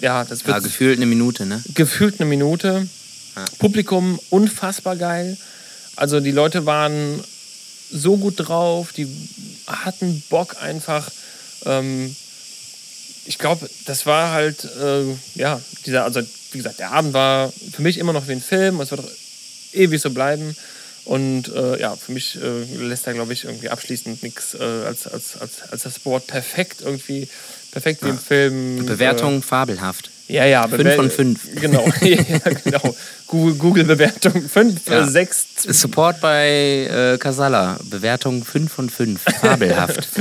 [0.00, 1.62] ja, das wird Ja, gefühlt eine Minute, ne?
[1.74, 2.88] gefühlt eine Minute.
[3.36, 3.44] Ja.
[3.58, 5.36] Publikum unfassbar geil.
[5.96, 7.22] Also die Leute waren
[7.90, 9.06] so gut drauf, die
[9.66, 11.10] hatten Bock einfach.
[11.66, 12.14] Ähm,
[13.26, 15.04] ich glaube, das war halt, äh,
[15.34, 16.20] ja, dieser, also
[16.52, 18.80] wie gesagt, der Abend war für mich immer noch wie ein Film.
[18.80, 19.10] Es wird auch
[19.72, 20.56] ewig so bleiben.
[21.04, 25.06] Und äh, ja, für mich äh, lässt da, glaube ich, irgendwie abschließend nichts äh, als,
[25.06, 27.28] als, als, als das Wort perfekt irgendwie,
[27.72, 28.86] perfekt wie im Film.
[28.86, 30.10] Bewertung fabelhaft.
[30.28, 30.66] Äh, ja, ja.
[30.66, 31.40] Fünf Bewer- von fünf.
[31.60, 32.16] Genau, ja,
[32.64, 32.96] genau.
[33.26, 35.06] Google- Google-Bewertung 5, Ja.
[35.06, 37.78] 6, Support bei äh, Casala.
[37.84, 39.20] Bewertung 5 von 5.
[39.40, 40.08] Fabelhaft.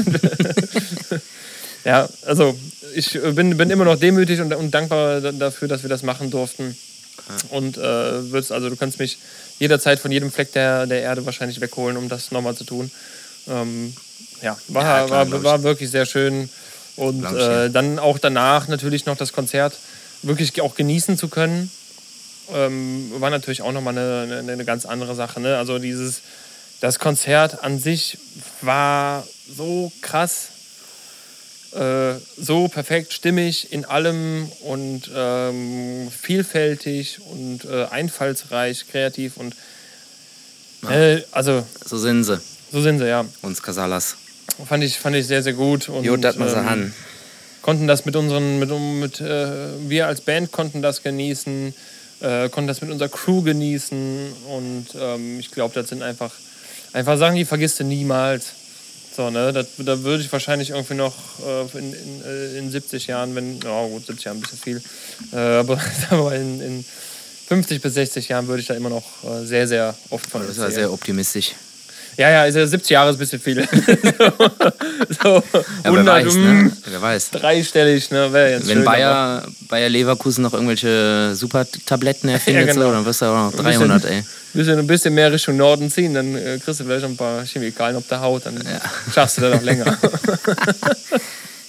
[1.85, 2.57] Ja, also
[2.95, 6.03] ich äh, bin, bin immer noch demütig und, und dankbar da- dafür, dass wir das
[6.03, 6.75] machen durften.
[7.49, 9.17] Und äh, würdest, also du kannst mich
[9.59, 12.91] jederzeit von jedem Fleck der, der Erde wahrscheinlich wegholen, um das nochmal zu tun.
[13.47, 13.93] Ähm,
[14.41, 16.49] ja, war, Ja, klar, war, war wirklich sehr schön.
[16.95, 17.65] Und ich, ja.
[17.65, 19.73] äh, dann auch danach natürlich noch das Konzert
[20.21, 21.69] wirklich auch genießen zu können,
[22.53, 25.39] ähm, war natürlich auch nochmal eine, eine, eine ganz andere Sache.
[25.39, 25.57] Ne?
[25.57, 26.21] Also dieses,
[26.81, 28.17] das Konzert an sich
[28.61, 29.25] war
[29.55, 30.49] so krass,
[31.75, 39.55] äh, so perfekt stimmig in allem und ähm, vielfältig und äh, einfallsreich, kreativ und
[40.89, 42.39] äh, also So sind sie,
[42.71, 43.25] so sind sie, ja.
[43.41, 44.17] uns Casalas.
[44.67, 45.89] Fand ich, fand ich sehr, sehr gut.
[45.89, 46.93] Und, Jo, so ähm, han.
[47.61, 51.73] konnten das mit unseren, mit, mit äh, wir als Band konnten das genießen,
[52.21, 56.31] äh, konnten das mit unserer Crew genießen und ähm, ich glaube, das sind einfach,
[56.91, 58.53] einfach Sachen, die vergisst du niemals.
[59.15, 61.13] So, ne, das, da würde ich wahrscheinlich irgendwie noch
[61.45, 64.81] äh, in, in, äh, in 70 Jahren, wenn, ja gut, 70 Jahre ein bisschen viel,
[65.31, 65.79] äh, aber
[66.11, 66.85] mal in, in
[67.47, 70.57] 50 bis 60 Jahren würde ich da immer noch äh, sehr, sehr oft von Das
[70.57, 71.53] war sehr optimistisch.
[72.17, 73.67] Ja, ja, also 70 Jahre ist ein bisschen viel.
[73.67, 73.73] so,
[75.23, 76.71] so Ja, wer 100, weiß, mm, ne?
[76.89, 77.31] Wer weiß.
[77.31, 78.31] dreistellig, ne?
[78.31, 82.85] Wäre jetzt Wenn schön, Bayer, Bayer Leverkusen noch irgendwelche Super-Tabletten erfindet, Ja, genau.
[82.87, 84.23] so, dann wirst du auch noch Ein bisschen- 300, ey.
[84.53, 87.43] bisschen, ein bisschen mehr Richtung Norden ziehen, dann äh, kriegst du vielleicht noch ein paar
[87.45, 88.61] Chemikalien auf der Haut, dann
[89.13, 89.97] schaffst du das noch länger.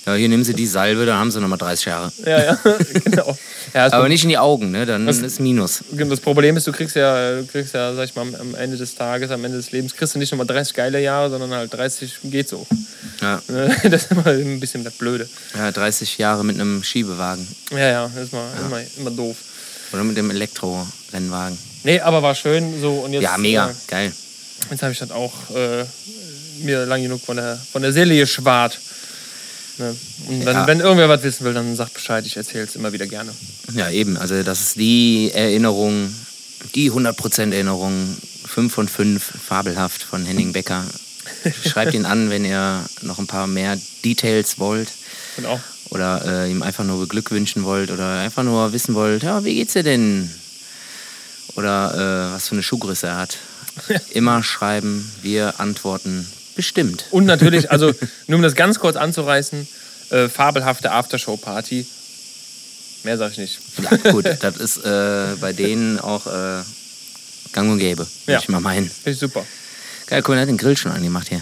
[0.07, 2.13] Ja, hier nehmen sie die Salbe, dann haben sie nochmal 30 Jahre.
[2.27, 2.59] ja, ja,
[3.05, 3.37] genau.
[3.73, 4.85] Ja, das, Aber nicht in die Augen, ne?
[4.87, 5.83] Dann Was- ist Minus.
[5.93, 8.95] das Problem ist, du kriegst ja, du kriegst ja, sag ich mal, am- Ende des
[8.95, 12.19] Tages, am Ende des Lebens, kriegst du nicht nochmal 30 geile Jahre, sondern halt 30
[12.25, 12.67] geht so.
[13.23, 13.41] Ja,
[13.85, 15.29] Das ist immer ein bisschen das Blöde.
[15.57, 17.49] ja 30 Jahre mit einem Schiebewagen.
[17.71, 19.37] Ja, ja, das ist mal, Immer, immer doof.
[19.93, 21.57] Oder mit dem Elektrorennwagen.
[21.85, 23.23] Nee, aber war schön so und jetzt.
[23.23, 23.71] Ja, mega.
[23.71, 24.13] Äh, Geil.
[24.71, 25.85] Jetzt habe ich das auch äh,
[26.63, 28.79] mir lang genug von der, von der Seele geschwart.
[29.79, 29.97] Ne?
[30.29, 30.66] Und wenn, Ja.
[30.66, 32.25] wenn irgendwer was wissen will, dann sagt Bescheid.
[32.27, 33.33] Ich erzähle es immer wieder gerne.
[33.75, 34.16] Ja, eben.
[34.16, 36.12] Also, das ist die Erinnerung,
[36.75, 38.16] die 100% Erinnerung,
[38.47, 40.85] 5 von 5, fabelhaft von Henning Becker.
[41.66, 44.91] Schreibt ihn an, wenn ihr noch ein paar mehr Details wollt
[45.37, 45.59] Genau.
[45.91, 49.72] oder äh, ihm einfach nur beglückwünschen wollt oder einfach nur wissen wollt, ja, wie geht's
[49.72, 50.31] dir denn?
[51.57, 53.39] Oder äh, was für eine Schuhgröße er hat.
[54.11, 57.05] Immer schreiben, wir antworten bestimmt.
[57.11, 57.93] Und natürlich, also
[58.27, 59.67] nur um das ganz kurz anzureißen,
[60.11, 61.87] äh, fabelhafte Aftershow-Party.
[63.05, 63.59] Mehr sage ich nicht.
[63.83, 66.63] Ja, gut, das ist äh, bei denen auch äh,
[67.53, 68.39] gang und gäbe, Ja.
[68.39, 68.89] ich mal meinen.
[68.91, 69.45] Finde ich super.
[70.07, 71.41] Geil, guck mal, der hat den Grill schon angemacht hier.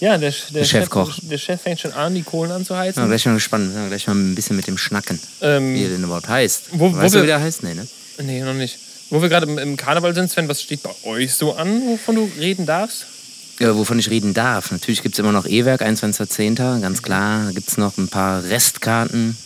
[0.00, 1.14] Ja, der, der, Chefkoch.
[1.14, 3.06] Chef, der Chef fängt schon an, die Kohlen Ja, anzuheizen.
[3.06, 3.72] gleich mal gespannt.
[3.74, 6.62] Ja, gleich mal ein bisschen mit dem Schnacken, wie er Ähm, denn überhaupt heißt.
[6.72, 7.62] Wo- wo weißt du, wir- wie der heißt?
[7.62, 7.86] Nee, ne?
[8.20, 8.78] nee, noch nicht.
[9.10, 12.16] Wo wir gerade im, im Karneval sind, Sven, was steht bei euch so an, wovon
[12.16, 13.06] du reden darfst?
[13.60, 14.70] Ja, wovon ich reden darf.
[14.72, 17.44] Natürlich gibt es immer noch E-Werk, 21.10., ganz klar.
[17.46, 19.36] Da gibt es noch ein paar Restkarten.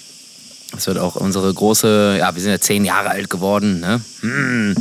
[0.73, 4.01] Das wird auch unsere große, ja, wir sind ja zehn Jahre alt geworden, ne?
[4.21, 4.75] Hm,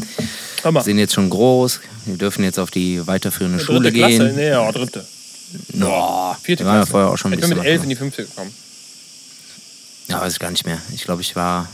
[0.63, 1.79] wir sind jetzt schon groß.
[2.05, 4.17] Wir dürfen jetzt auf die weiterführende Schule dritte Klasse?
[4.17, 4.35] gehen.
[4.35, 5.05] Nee, ja, dritte.
[5.73, 6.91] No, Vierte wir waren ja Klasse.
[6.91, 8.51] vorher auch schon ein ich bin mit elf in die fünfte gekommen.
[10.07, 10.79] Ja, weiß ich gar nicht mehr.
[10.93, 11.67] Ich glaube, ich war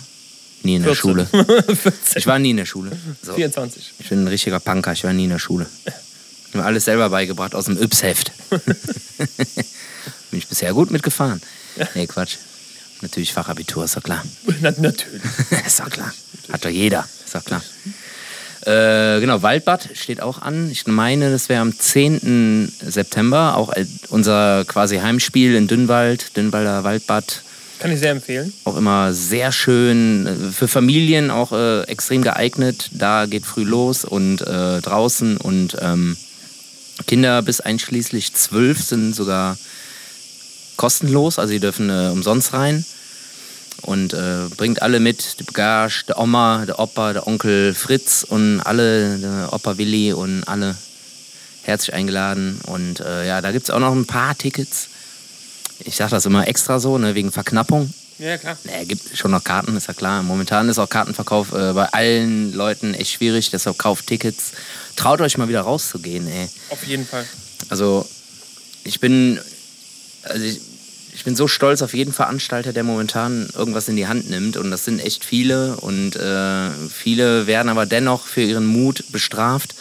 [0.63, 1.01] nie in der 14.
[1.01, 1.25] Schule.
[1.75, 1.91] 14.
[2.15, 2.91] Ich war nie in der Schule.
[3.21, 3.33] So.
[3.33, 3.93] 24.
[3.99, 5.65] Ich bin ein richtiger Punker, ich war nie in der Schule.
[6.51, 8.33] Ich habe mir alles selber beigebracht aus dem Yps-Heft.
[8.49, 8.65] bin
[10.31, 11.41] ich bisher gut mitgefahren.
[11.95, 12.39] Nee, Quatsch.
[13.01, 14.21] Natürlich Fachabitur, ist doch klar.
[14.59, 15.21] Na, natürlich.
[15.65, 16.13] ist doch klar.
[16.51, 17.63] Hat doch jeder, ist doch klar.
[18.65, 20.69] Äh, genau, Waldbad steht auch an.
[20.69, 22.73] Ich meine, das wäre am 10.
[22.85, 27.43] September, auch äh, unser quasi Heimspiel in Dünnwald, Dünnwalder Waldbad.
[27.79, 28.51] Kann ich sehr empfehlen.
[28.65, 30.27] Auch immer sehr schön.
[30.27, 32.89] äh, Für Familien auch äh, extrem geeignet.
[32.91, 36.17] Da geht früh los und äh, draußen und ähm,
[37.07, 39.57] Kinder bis einschließlich zwölf sind sogar
[40.77, 41.39] kostenlos.
[41.39, 42.85] Also die dürfen äh, umsonst rein.
[43.83, 48.59] Und äh, bringt alle mit, die Bagage, der Oma, der Opa, der Onkel Fritz und
[48.61, 50.75] alle, der Opa Willi und alle
[51.63, 52.59] herzlich eingeladen.
[52.67, 54.89] Und äh, ja, da gibt es auch noch ein paar Tickets.
[55.79, 57.91] Ich sage das immer extra so, ne, wegen Verknappung.
[58.19, 58.55] Ja, klar.
[58.65, 60.21] Es gibt schon noch Karten, ist ja klar.
[60.21, 64.51] Momentan ist auch Kartenverkauf äh, bei allen Leuten echt schwierig, deshalb kauft Tickets.
[64.95, 66.49] Traut euch mal wieder rauszugehen, ey.
[66.69, 67.25] Auf jeden Fall.
[67.69, 68.07] Also,
[68.83, 69.39] ich bin,
[70.23, 70.59] also ich,
[71.13, 74.57] ich bin so stolz auf jeden Veranstalter, der momentan irgendwas in die Hand nimmt.
[74.57, 75.77] Und das sind echt viele.
[75.77, 79.75] Und äh, viele werden aber dennoch für ihren Mut bestraft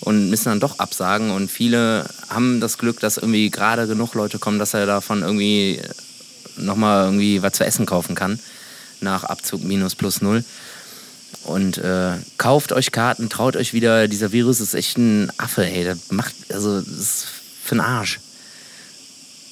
[0.00, 1.30] und müssen dann doch absagen.
[1.30, 5.80] Und viele haben das Glück, dass irgendwie gerade genug Leute kommen, dass er davon irgendwie
[6.56, 8.40] nochmal irgendwie was zu essen kaufen kann.
[9.00, 10.44] Nach Abzug minus plus null.
[11.44, 14.06] Und äh, kauft euch Karten, traut euch wieder.
[14.08, 15.84] Dieser Virus ist echt ein Affe, ey.
[15.84, 17.26] Das macht, also, das ist
[17.64, 18.20] für Arsch.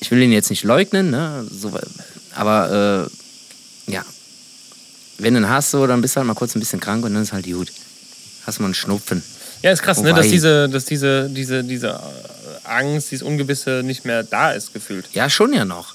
[0.01, 1.47] Ich will ihn jetzt nicht leugnen, ne?
[1.51, 1.73] So,
[2.35, 3.09] aber
[3.87, 4.05] äh, ja.
[5.19, 7.13] Wenn du ihn hast, so, dann bist du halt mal kurz ein bisschen krank und
[7.15, 7.71] dann ist halt gut.
[8.47, 9.23] Hast mal einen Schnupfen.
[9.63, 10.11] Ja, ist krass, ne?
[10.11, 12.01] Wobei- dass diese, dass diese, diese, diese
[12.65, 15.07] Angst, dieses Ungewisse nicht mehr da ist, gefühlt.
[15.13, 15.95] Ja, schon ja noch.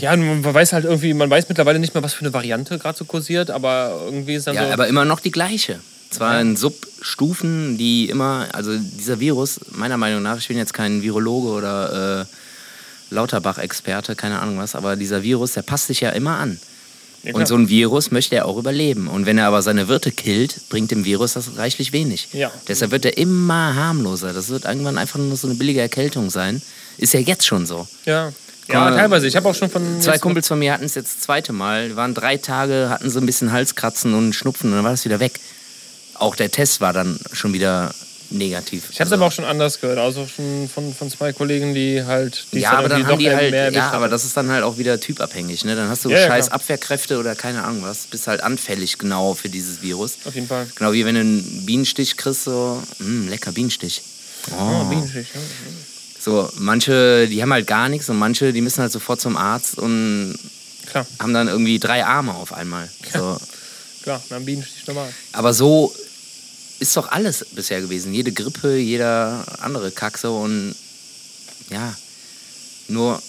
[0.00, 2.96] Ja, man weiß halt irgendwie, man weiß mittlerweile nicht mehr, was für eine Variante gerade
[2.96, 4.72] so kursiert, aber irgendwie ist dann Ja, so.
[4.72, 5.80] aber immer noch die gleiche.
[6.10, 11.02] Zwar in Substufen, die immer, also dieser Virus, meiner Meinung nach, ich bin jetzt kein
[11.02, 12.26] Virologe oder
[13.10, 16.58] äh, Lauterbach-Experte, keine Ahnung was, aber dieser Virus, der passt sich ja immer an.
[17.22, 17.34] Ja.
[17.34, 19.06] Und so ein Virus möchte er auch überleben.
[19.06, 22.28] Und wenn er aber seine Wirte killt, bringt dem Virus das reichlich wenig.
[22.32, 22.50] Ja.
[22.66, 24.32] Deshalb wird er immer harmloser.
[24.32, 26.60] Das wird irgendwann einfach nur so eine billige Erkältung sein.
[26.98, 27.86] Ist ja jetzt schon so.
[28.04, 28.32] ja.
[28.68, 29.26] Ja, teilweise.
[29.26, 30.00] Ich habe auch schon von.
[30.00, 31.90] Zwei Kumpels von mir hatten es jetzt das zweite Mal.
[31.90, 35.04] Die waren drei Tage, hatten so ein bisschen Halskratzen und Schnupfen und dann war das
[35.04, 35.40] wieder weg.
[36.14, 37.92] Auch der Test war dann schon wieder
[38.30, 38.84] negativ.
[38.90, 42.02] Ich habe es aber auch schon anders gehört, also schon von, von zwei Kollegen, die
[42.04, 42.46] halt.
[42.52, 44.98] Die ja, aber dann haben die halt, ja, aber das ist dann halt auch wieder
[45.00, 45.64] typabhängig.
[45.64, 45.76] Ne?
[45.76, 46.56] Dann hast du Ja, ja, scheiß klar.
[46.56, 48.06] Abwehrkräfte oder keine Ahnung was.
[48.06, 50.18] Bist halt anfällig genau für dieses Virus.
[50.24, 50.66] Auf jeden Fall.
[50.74, 54.02] Genau wie wenn du einen Bienenstich kriegst, so, mh, lecker Bienenstich.
[54.50, 54.84] Oh, Oh.
[54.84, 55.40] Bienenstich, ja.
[56.22, 59.76] So, manche, die haben halt gar nichts und manche, die müssen halt sofort zum Arzt
[59.76, 60.38] und
[60.86, 62.88] Klar, haben dann irgendwie drei Arme auf einmal.
[63.12, 63.40] So.
[64.04, 65.12] klar, na, ein Bienenstich normal.
[65.32, 65.92] Aber so
[66.78, 68.14] ist doch alles bisher gewesen.
[68.14, 70.76] Jede Grippe, jeder andere Kack so und
[71.70, 71.92] ja,
[72.86, 73.20] nur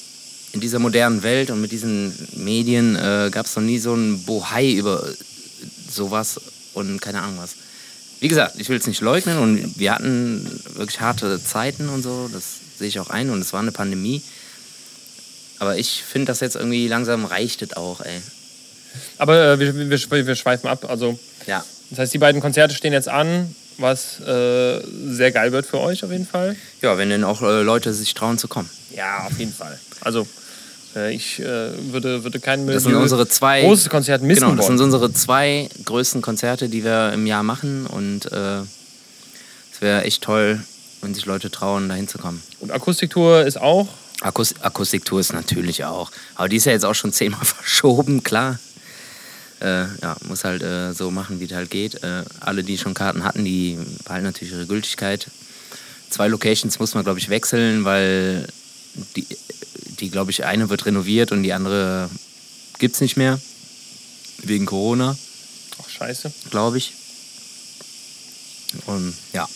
[0.51, 4.21] in dieser modernen Welt und mit diesen Medien äh, gab es noch nie so ein
[4.21, 5.03] Bohai über
[5.89, 6.39] sowas
[6.73, 7.55] und keine Ahnung was.
[8.19, 12.29] Wie gesagt, ich will es nicht leugnen und wir hatten wirklich harte Zeiten und so,
[12.31, 14.21] das sehe ich auch ein und es war eine Pandemie.
[15.59, 18.21] Aber ich finde das jetzt irgendwie langsam reicht es auch, ey.
[19.17, 20.85] Aber äh, wir, wir, wir schweifen ab.
[20.89, 21.17] Also,
[21.47, 21.63] Ja.
[21.89, 26.03] das heißt, die beiden Konzerte stehen jetzt an, was äh, sehr geil wird für euch
[26.03, 26.55] auf jeden Fall.
[26.81, 28.69] Ja, wenn denn auch äh, Leute sich trauen zu kommen.
[28.95, 29.79] Ja, auf jeden Fall.
[30.01, 30.27] Also,
[30.95, 31.45] äh, ich äh,
[31.91, 34.77] würde, würde kein Das sind unsere zwei großes Konzert missen Genau, das wollen.
[34.77, 38.59] sind unsere zwei größten Konzerte, die wir im Jahr machen und äh,
[39.71, 40.61] es wäre echt toll,
[41.03, 42.41] wenn sich Leute trauen, da hinzukommen.
[42.59, 43.87] Und Akustiktour ist auch.
[44.21, 48.59] Akus Akustiktour ist natürlich auch, aber die ist ja jetzt auch schon zehnmal verschoben, klar.
[49.59, 52.03] Äh, ja, muss halt äh, so machen, wie es halt geht.
[52.03, 55.27] Äh, alle, die schon Karten hatten, die behalten natürlich ihre Gültigkeit.
[56.09, 58.47] Zwei Locations muss man, glaube ich, wechseln, weil
[59.15, 59.25] die,
[59.99, 62.09] die glaube ich, eine wird renoviert und die andere
[62.77, 63.39] gibt es nicht mehr.
[64.39, 65.17] Wegen Corona
[65.81, 66.31] Ach, scheiße.
[66.49, 66.93] glaube ich.
[68.85, 69.47] Und ja,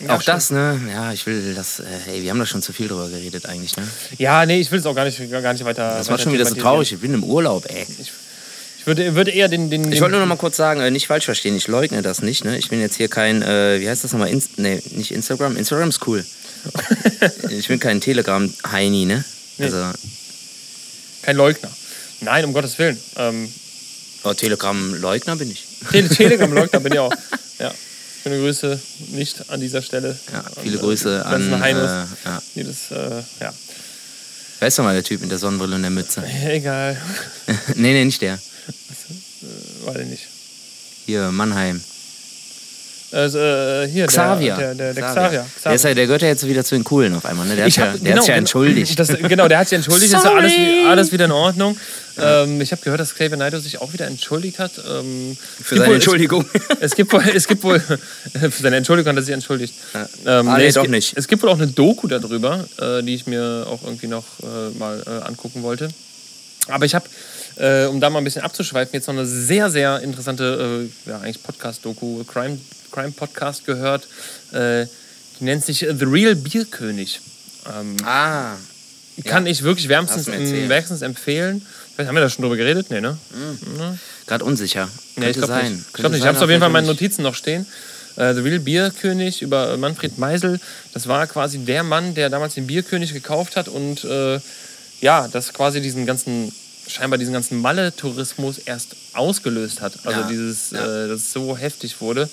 [0.00, 0.80] Ja, auch das, ne?
[0.90, 3.76] Ja, ich will das, äh, hey, wir haben da schon zu viel drüber geredet eigentlich,
[3.76, 3.86] ne?
[4.18, 5.96] Ja, nee, ich will es auch gar nicht, gar nicht weiter.
[5.96, 7.86] Das war weiter schon wieder so traurig, ich bin im Urlaub, ey.
[7.98, 9.68] Ich würde, würde eher den.
[9.68, 12.22] den, Ich wollte nur noch mal kurz sagen, äh, nicht falsch verstehen, ich leugne das
[12.22, 12.56] nicht, ne?
[12.56, 14.30] Ich bin jetzt hier kein, äh, wie heißt das nochmal?
[14.30, 16.24] Inst nee, nicht Instagram, Instagram ist cool.
[17.50, 19.24] ich bin kein Telegram-Heini, ne?
[19.58, 19.64] Nee.
[19.64, 19.92] Also,
[21.22, 21.70] kein Leugner.
[22.20, 22.98] Nein, um Gottes Willen.
[23.16, 23.52] Ähm,
[24.24, 25.64] oh, Telegram-Leugner bin ich.
[25.90, 27.12] Tele Telegram-Leugner bin ich auch.
[27.58, 27.72] Ja.
[28.22, 28.80] Schöne Grüße
[29.12, 30.18] nicht an dieser Stelle.
[30.32, 31.90] Ja, viele Und, äh, Grüße an, ganzen äh, Heinos,
[32.24, 32.42] ja.
[32.54, 33.52] die das, äh, ja.
[34.58, 36.22] Wer ist nochmal der Typ mit der Sonnenbrille und der Mütze?
[36.44, 37.00] Egal.
[37.76, 38.38] nee, nee, nicht der.
[39.84, 40.26] Weiß ich nicht.
[41.06, 41.82] Hier, Mannheim.
[43.12, 44.54] Also, äh, hier, Xavier.
[44.56, 45.28] Der, der, der, der Xavier.
[45.28, 45.46] Xavier.
[45.64, 47.46] Der, ist ja, der gehört ja jetzt wieder zu den Coolen auf einmal.
[47.46, 47.56] Ne?
[47.56, 48.32] Der, hat, ja, genau, ja genau.
[48.32, 48.98] entschuldigt.
[48.98, 50.12] Das, genau, der hat sich entschuldigt.
[50.12, 50.84] Ist ja alles, Sorry.
[50.86, 51.76] alles wieder in Ordnung.
[52.18, 54.72] Ähm, ich habe gehört, dass Xavier Naidoo sich auch wieder entschuldigt hat.
[54.78, 56.44] Ähm, Für seine wohl- Entschuldigung.
[56.52, 57.80] Es, es gibt wohl, es gibt wohl
[58.32, 59.74] für seine Entschuldigung hat er sich entschuldigt.
[59.94, 60.40] Ja.
[60.40, 61.16] Ähm, Ah, nee, es doch gibt, nicht.
[61.16, 64.78] Es gibt wohl auch eine Doku darüber, äh, die ich mir auch irgendwie noch äh,
[64.78, 65.88] mal äh, angucken wollte.
[66.68, 67.06] Aber ich habe,
[67.56, 71.18] äh, um da mal ein bisschen abzuschweifen, jetzt noch eine sehr, sehr interessante, äh, ja,
[71.20, 72.24] eigentlich Podcast-Doku,
[72.90, 74.06] Crime, Crime-Podcast gehört.
[74.52, 74.86] Äh,
[75.38, 77.20] die nennt sich The Real Bierkönig.
[77.66, 78.56] Ähm, Ah.
[79.24, 81.64] kann ich wirklich wärmstens, wärmstens empfehlen.
[81.94, 82.86] Vielleicht haben wir da schon drüber geredet?
[82.90, 83.18] Nee, ne?
[84.26, 84.88] Gerade unsicher.
[85.16, 85.80] Nee, Könnte ich glaube nicht.
[85.86, 86.20] Ich, glaub nicht.
[86.20, 87.66] ich habe es auf jeden Fall in meinen Notizen noch stehen.
[88.16, 90.58] Äh, The Real Bierkönig über Manfred Meisel.
[90.94, 94.40] Das war quasi der Mann, der damals den Bierkönig gekauft hat und äh,
[95.00, 96.52] ja, das quasi diesen ganzen,
[96.88, 99.94] scheinbar diesen ganzen Malle-Tourismus erst ausgelöst hat.
[100.04, 101.04] Also Ja, dieses, ja.
[101.04, 102.28] Äh, dass es so heftig wurde.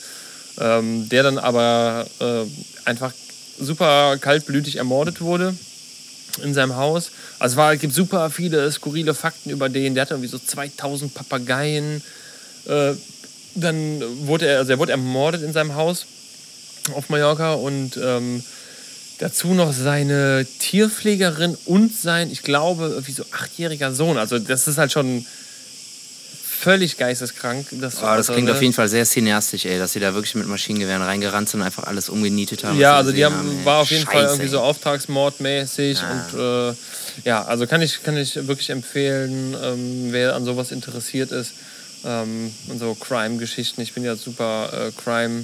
[0.59, 2.43] Ähm, der dann aber äh,
[2.85, 3.13] einfach
[3.59, 5.55] super kaltblütig ermordet wurde
[6.43, 7.11] in seinem Haus.
[7.39, 9.93] Also es war, es gibt super viele skurrile Fakten über den.
[9.93, 12.01] Der hatte irgendwie so 2000 Papageien.
[12.65, 12.93] Äh,
[13.55, 16.05] dann wurde er, also er wurde ermordet in seinem Haus
[16.93, 18.43] auf Mallorca und ähm,
[19.19, 24.17] dazu noch seine Tierpflegerin und sein, ich glaube, irgendwie so achtjähriger Sohn.
[24.17, 25.25] Also das ist halt schon
[26.59, 27.67] völlig geisteskrank.
[27.71, 28.53] Das, Ah, das also, klingt ne?
[28.53, 31.65] auf jeden Fall sehr cineastisch, ey, dass sie da wirklich mit Maschinengewehren reingerannt sind und
[31.65, 32.77] einfach alles umgenietet haben.
[32.79, 33.65] Ja, also die haben, ey.
[33.65, 34.63] war auf jeden Fall Scheiße, irgendwie so ey.
[34.63, 36.11] auftragsmordmäßig Ah.
[36.33, 36.75] und äh,
[37.25, 41.53] ja, also kann ich, kann ich wirklich empfehlen, ähm, wer an sowas interessiert ist
[42.05, 43.81] ähm, und so Crime-Geschichten.
[43.81, 45.43] Ich bin ja super äh, Crime.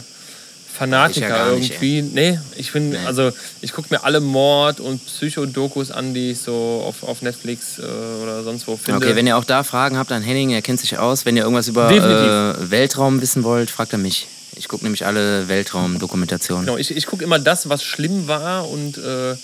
[0.77, 2.01] Fanatiker ja gar nicht, irgendwie.
[2.01, 2.97] nee, ich bin, Nee.
[3.05, 7.77] also ich gucke mir alle Mord- und Psychodokus an, die ich so auf, auf Netflix
[7.79, 9.05] äh, oder sonst wo finde.
[9.05, 11.25] Okay, wenn ihr auch da Fragen habt an Henning, er kennt sich aus.
[11.25, 14.27] Wenn ihr irgendwas über äh, Weltraum wissen wollt, fragt er mich.
[14.55, 16.65] Ich gucke nämlich alle Weltraumdokumentationen.
[16.65, 19.35] Genau, ich, ich gucke immer das, was schlimm war und, äh,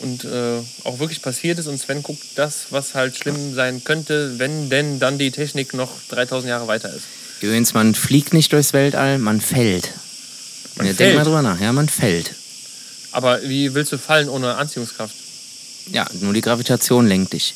[0.00, 1.66] und äh, auch wirklich passiert ist.
[1.66, 5.90] Und Sven guckt das, was halt schlimm sein könnte, wenn denn dann die Technik noch
[6.10, 7.04] 3000 Jahre weiter ist.
[7.40, 9.90] Übrigens, man fliegt nicht durchs Weltall, man fällt.
[10.78, 11.00] Man ja, fällt.
[11.00, 11.60] Denk mal drüber nach.
[11.60, 12.30] Ja, man fällt.
[13.12, 15.14] Aber wie willst du fallen ohne Anziehungskraft?
[15.92, 17.54] Ja, nur die Gravitation lenkt dich.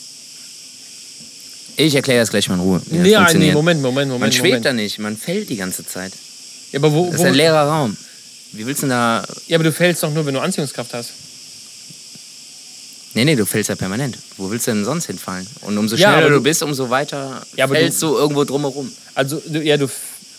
[1.76, 2.82] Ich erkläre das gleich mal in Ruhe.
[2.86, 3.52] wie das nee, nee.
[3.52, 4.20] Moment, Moment, Moment.
[4.20, 4.64] man schwebt Moment.
[4.66, 6.12] da nicht, man fällt die ganze Zeit.
[6.70, 7.96] Ja aber, wo, Das ist ein leerer Raum.
[8.52, 9.24] Wie willst du denn da.
[9.48, 11.10] ja, aber du fällst doch nur, wenn du Anziehungskraft hast.
[13.14, 14.16] Nee, nee, du fällst ja permanent.
[14.38, 15.46] Wo willst du denn sonst hinfallen?
[15.62, 18.90] Und umso Ja, schneller aber du du- bist, umso weiter Ja, fällst du, irgendwo drumherum.
[19.14, 19.88] Also, du, ja, du.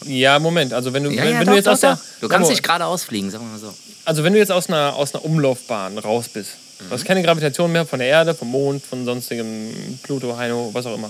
[0.06, 0.74] Ja, Moment.
[0.74, 2.00] Also, wenn du, Ja, wenn, ja, wenn doch, du jetzt doch, aus der.
[2.22, 3.74] Du kannst nicht geradeaus fliegen, sagen wir mal so.
[4.06, 6.90] Also, wenn du jetzt aus einer, aus einer Umlaufbahn raus bist, du Mhm.
[6.92, 9.72] hast keine Gravitation mehr von der Erde, vom Mond, von sonstigem
[10.04, 11.10] Pluto, Heino, was auch immer.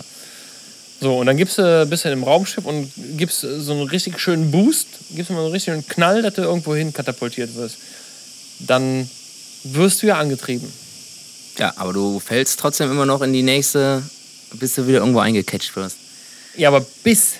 [1.02, 4.52] So, und dann gibst du, bist du im Raumschiff und gibst so einen richtig schönen
[4.52, 7.76] Boost, gibst mal so einen richtigen Knall, dass du irgendwo hin katapultiert wirst.
[8.60, 9.10] Dann
[9.64, 10.72] wirst du ja angetrieben.
[11.58, 14.02] Ja, aber du fällst trotzdem immer noch in die nächste,
[14.54, 15.98] bis du wieder irgendwo eingecatcht wirst.
[16.56, 17.34] Ja, aber bis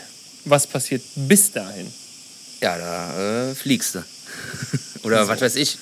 [0.46, 1.92] was passiert, bis dahin.
[2.62, 4.04] Ja, da äh, fliegst du.
[5.04, 5.78] Oder was weiß ich.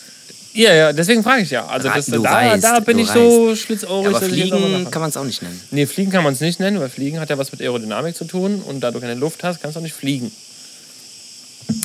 [0.53, 1.65] Ja, ja, deswegen frage ich ja.
[1.65, 3.61] Also das, du da, weißt, da bin ich so weißt.
[3.61, 4.11] schlitzohrig.
[4.11, 5.61] Ja, aber fliegen kann man es auch nicht nennen.
[5.71, 8.25] Nee, fliegen kann man es nicht nennen, weil fliegen hat ja was mit Aerodynamik zu
[8.25, 10.31] tun und da du keine Luft hast, kannst du auch nicht fliegen.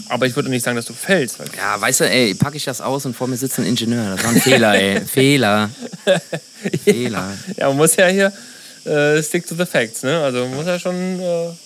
[0.09, 1.39] Aber ich würde nicht sagen, dass du fällst.
[1.57, 4.17] Ja, weißt du, ey, packe ich das aus und vor mir sitzt ein Ingenieur.
[4.17, 5.01] Das war ein Fehler, ey.
[5.07, 5.71] Fehler.
[6.85, 7.37] Fehler.
[7.57, 8.33] ja, man muss ja hier
[8.85, 10.21] äh, stick to the facts, ne?
[10.23, 11.57] Also man muss ja schon, äh, schon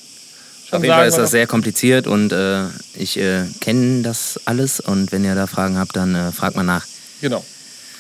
[0.71, 2.65] Auf jeden Fall ist das sehr kompliziert und äh,
[2.95, 4.81] ich äh, kenne das alles.
[4.81, 6.87] Und wenn ihr da Fragen habt, dann äh, fragt mal nach.
[7.21, 7.45] Genau.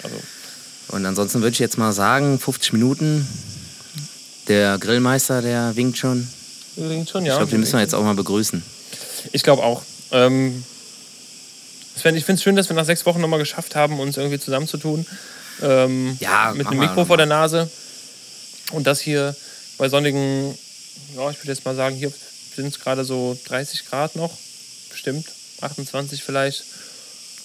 [0.02, 0.16] Also,
[0.88, 3.26] Und ansonsten würde ich jetzt mal sagen, 50 Minuten.
[4.48, 6.26] Der Grillmeister, der winkt schon.
[6.76, 7.32] übrigens schon, ja.
[7.34, 8.62] Ich glaube, den müssen wir jetzt auch mal begrüßen.
[9.32, 9.82] Ich glaube auch.
[10.12, 10.64] Ähm,
[11.96, 14.38] Sven, ich finde es schön, dass wir nach sechs Wochen nochmal geschafft haben, uns irgendwie
[14.38, 15.06] zusammenzutun.
[15.62, 17.68] Ähm, Ja, mit einem Mikro vor der Nase.
[18.72, 19.36] Und das hier
[19.76, 20.56] bei sonnigen,
[21.16, 22.12] ja, ich würde jetzt mal sagen, hier
[22.54, 24.32] sind es gerade so 30 Grad noch.
[24.90, 25.26] Bestimmt.
[25.60, 26.64] 28 vielleicht.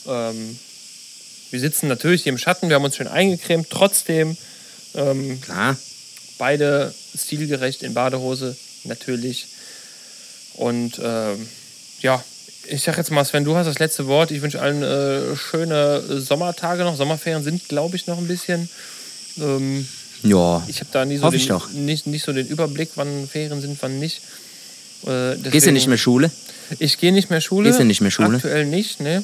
[0.07, 0.57] Ähm,
[1.51, 3.67] wir sitzen natürlich hier im Schatten, wir haben uns schön eingecremt.
[3.69, 4.35] Trotzdem
[4.93, 5.77] ähm, Klar.
[6.37, 9.47] beide stilgerecht in Badehose, natürlich.
[10.55, 11.47] Und ähm,
[12.01, 12.23] ja,
[12.67, 14.31] ich sag jetzt mal, Sven, du hast das letzte Wort.
[14.31, 16.95] Ich wünsche allen äh, schöne Sommertage noch.
[16.95, 18.69] Sommerferien sind, glaube ich, noch ein bisschen.
[19.37, 19.87] Ähm,
[20.23, 20.63] Ja.
[20.67, 21.85] ich habe da nie so, den.
[21.85, 24.21] Nicht, nicht so den Überblick, wann Ferien sind, wann nicht.
[25.05, 26.31] Äh, Gehst du nicht mehr Schule?
[26.79, 27.69] Ich gehe nicht mehr Schule.
[27.69, 28.35] Gehst du nicht mehr Schule?
[28.35, 29.23] Aktuell nicht, ne.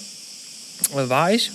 [0.93, 1.51] War ich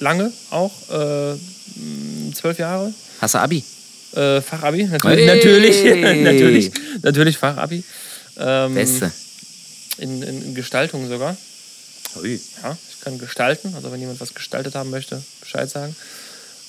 [0.00, 0.72] lange auch.
[0.90, 2.92] Äh, mh, zwölf Jahre.
[3.20, 3.64] Hast du Abi?
[4.12, 5.24] Äh, Fachabi, natürlich, Hey!
[5.24, 5.84] natürlich,
[6.22, 6.72] natürlich,
[7.02, 7.84] natürlich Fachabi.
[8.38, 9.12] Ähm, Beste.
[9.98, 11.36] In, in, Gestaltung sogar.
[12.16, 12.40] Ui.
[12.62, 15.94] Ja, ich kann gestalten, also wenn jemand was gestaltet haben möchte, Bescheid sagen.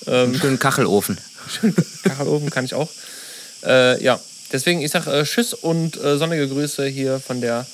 [0.06, 1.18] Ähm, schönen Kachelofen.
[2.04, 2.90] Kachelofen kann ich auch.
[3.64, 4.20] Äh, ja,
[4.52, 7.66] deswegen, ich sag äh, Tschüss und äh, sonnige Grüße hier von der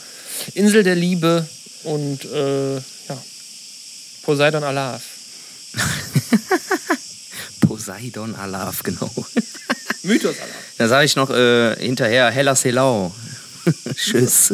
[0.53, 1.47] Insel der Liebe
[1.83, 3.23] und äh, ja,
[4.23, 5.01] Poseidon Alav.
[7.61, 9.11] Poseidon Alaf, genau.
[10.03, 10.53] Mythos, Alter.
[10.77, 13.13] Da sage ich noch äh, hinterher Hella Selau.
[13.95, 14.53] Tschüss.